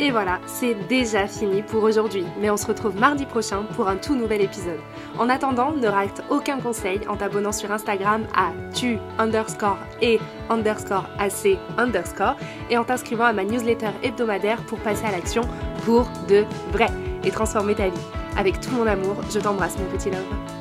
Et 0.00 0.12
voilà, 0.12 0.38
c'est 0.46 0.74
déjà 0.88 1.26
fini 1.26 1.62
pour 1.62 1.82
aujourd'hui, 1.82 2.24
mais 2.40 2.50
on 2.50 2.56
se 2.56 2.66
retrouve 2.66 2.96
mardi 2.96 3.26
prochain 3.26 3.64
pour 3.74 3.88
un 3.88 3.96
tout 3.96 4.14
nouvel 4.14 4.40
épisode. 4.42 4.78
En 5.18 5.28
attendant, 5.28 5.72
ne 5.72 5.88
rate 5.88 6.22
aucun 6.30 6.60
conseil 6.60 7.00
en 7.08 7.16
t'abonnant 7.16 7.50
sur 7.50 7.72
Instagram 7.72 8.22
à 8.32 8.52
tu 8.72 8.98
underscore 9.18 9.78
et 10.00 10.20
underscore 10.50 11.08
ac 11.18 11.58
underscore 11.78 12.36
et 12.70 12.78
en 12.78 12.84
t'inscrivant 12.84 13.24
à 13.24 13.32
ma 13.32 13.42
newsletter 13.42 13.90
hebdomadaire 14.04 14.62
pour 14.66 14.78
passer 14.78 15.04
à 15.04 15.10
l'action 15.10 15.42
pour 15.84 16.08
de 16.28 16.44
vrai 16.70 16.90
et 17.24 17.32
transformer 17.32 17.74
ta 17.74 17.88
vie. 17.88 18.06
Avec 18.36 18.60
tout 18.60 18.70
mon 18.70 18.86
amour, 18.86 19.16
je 19.28 19.40
t'embrasse 19.40 19.76
mon 19.78 19.86
petit 19.96 20.10
love. 20.10 20.57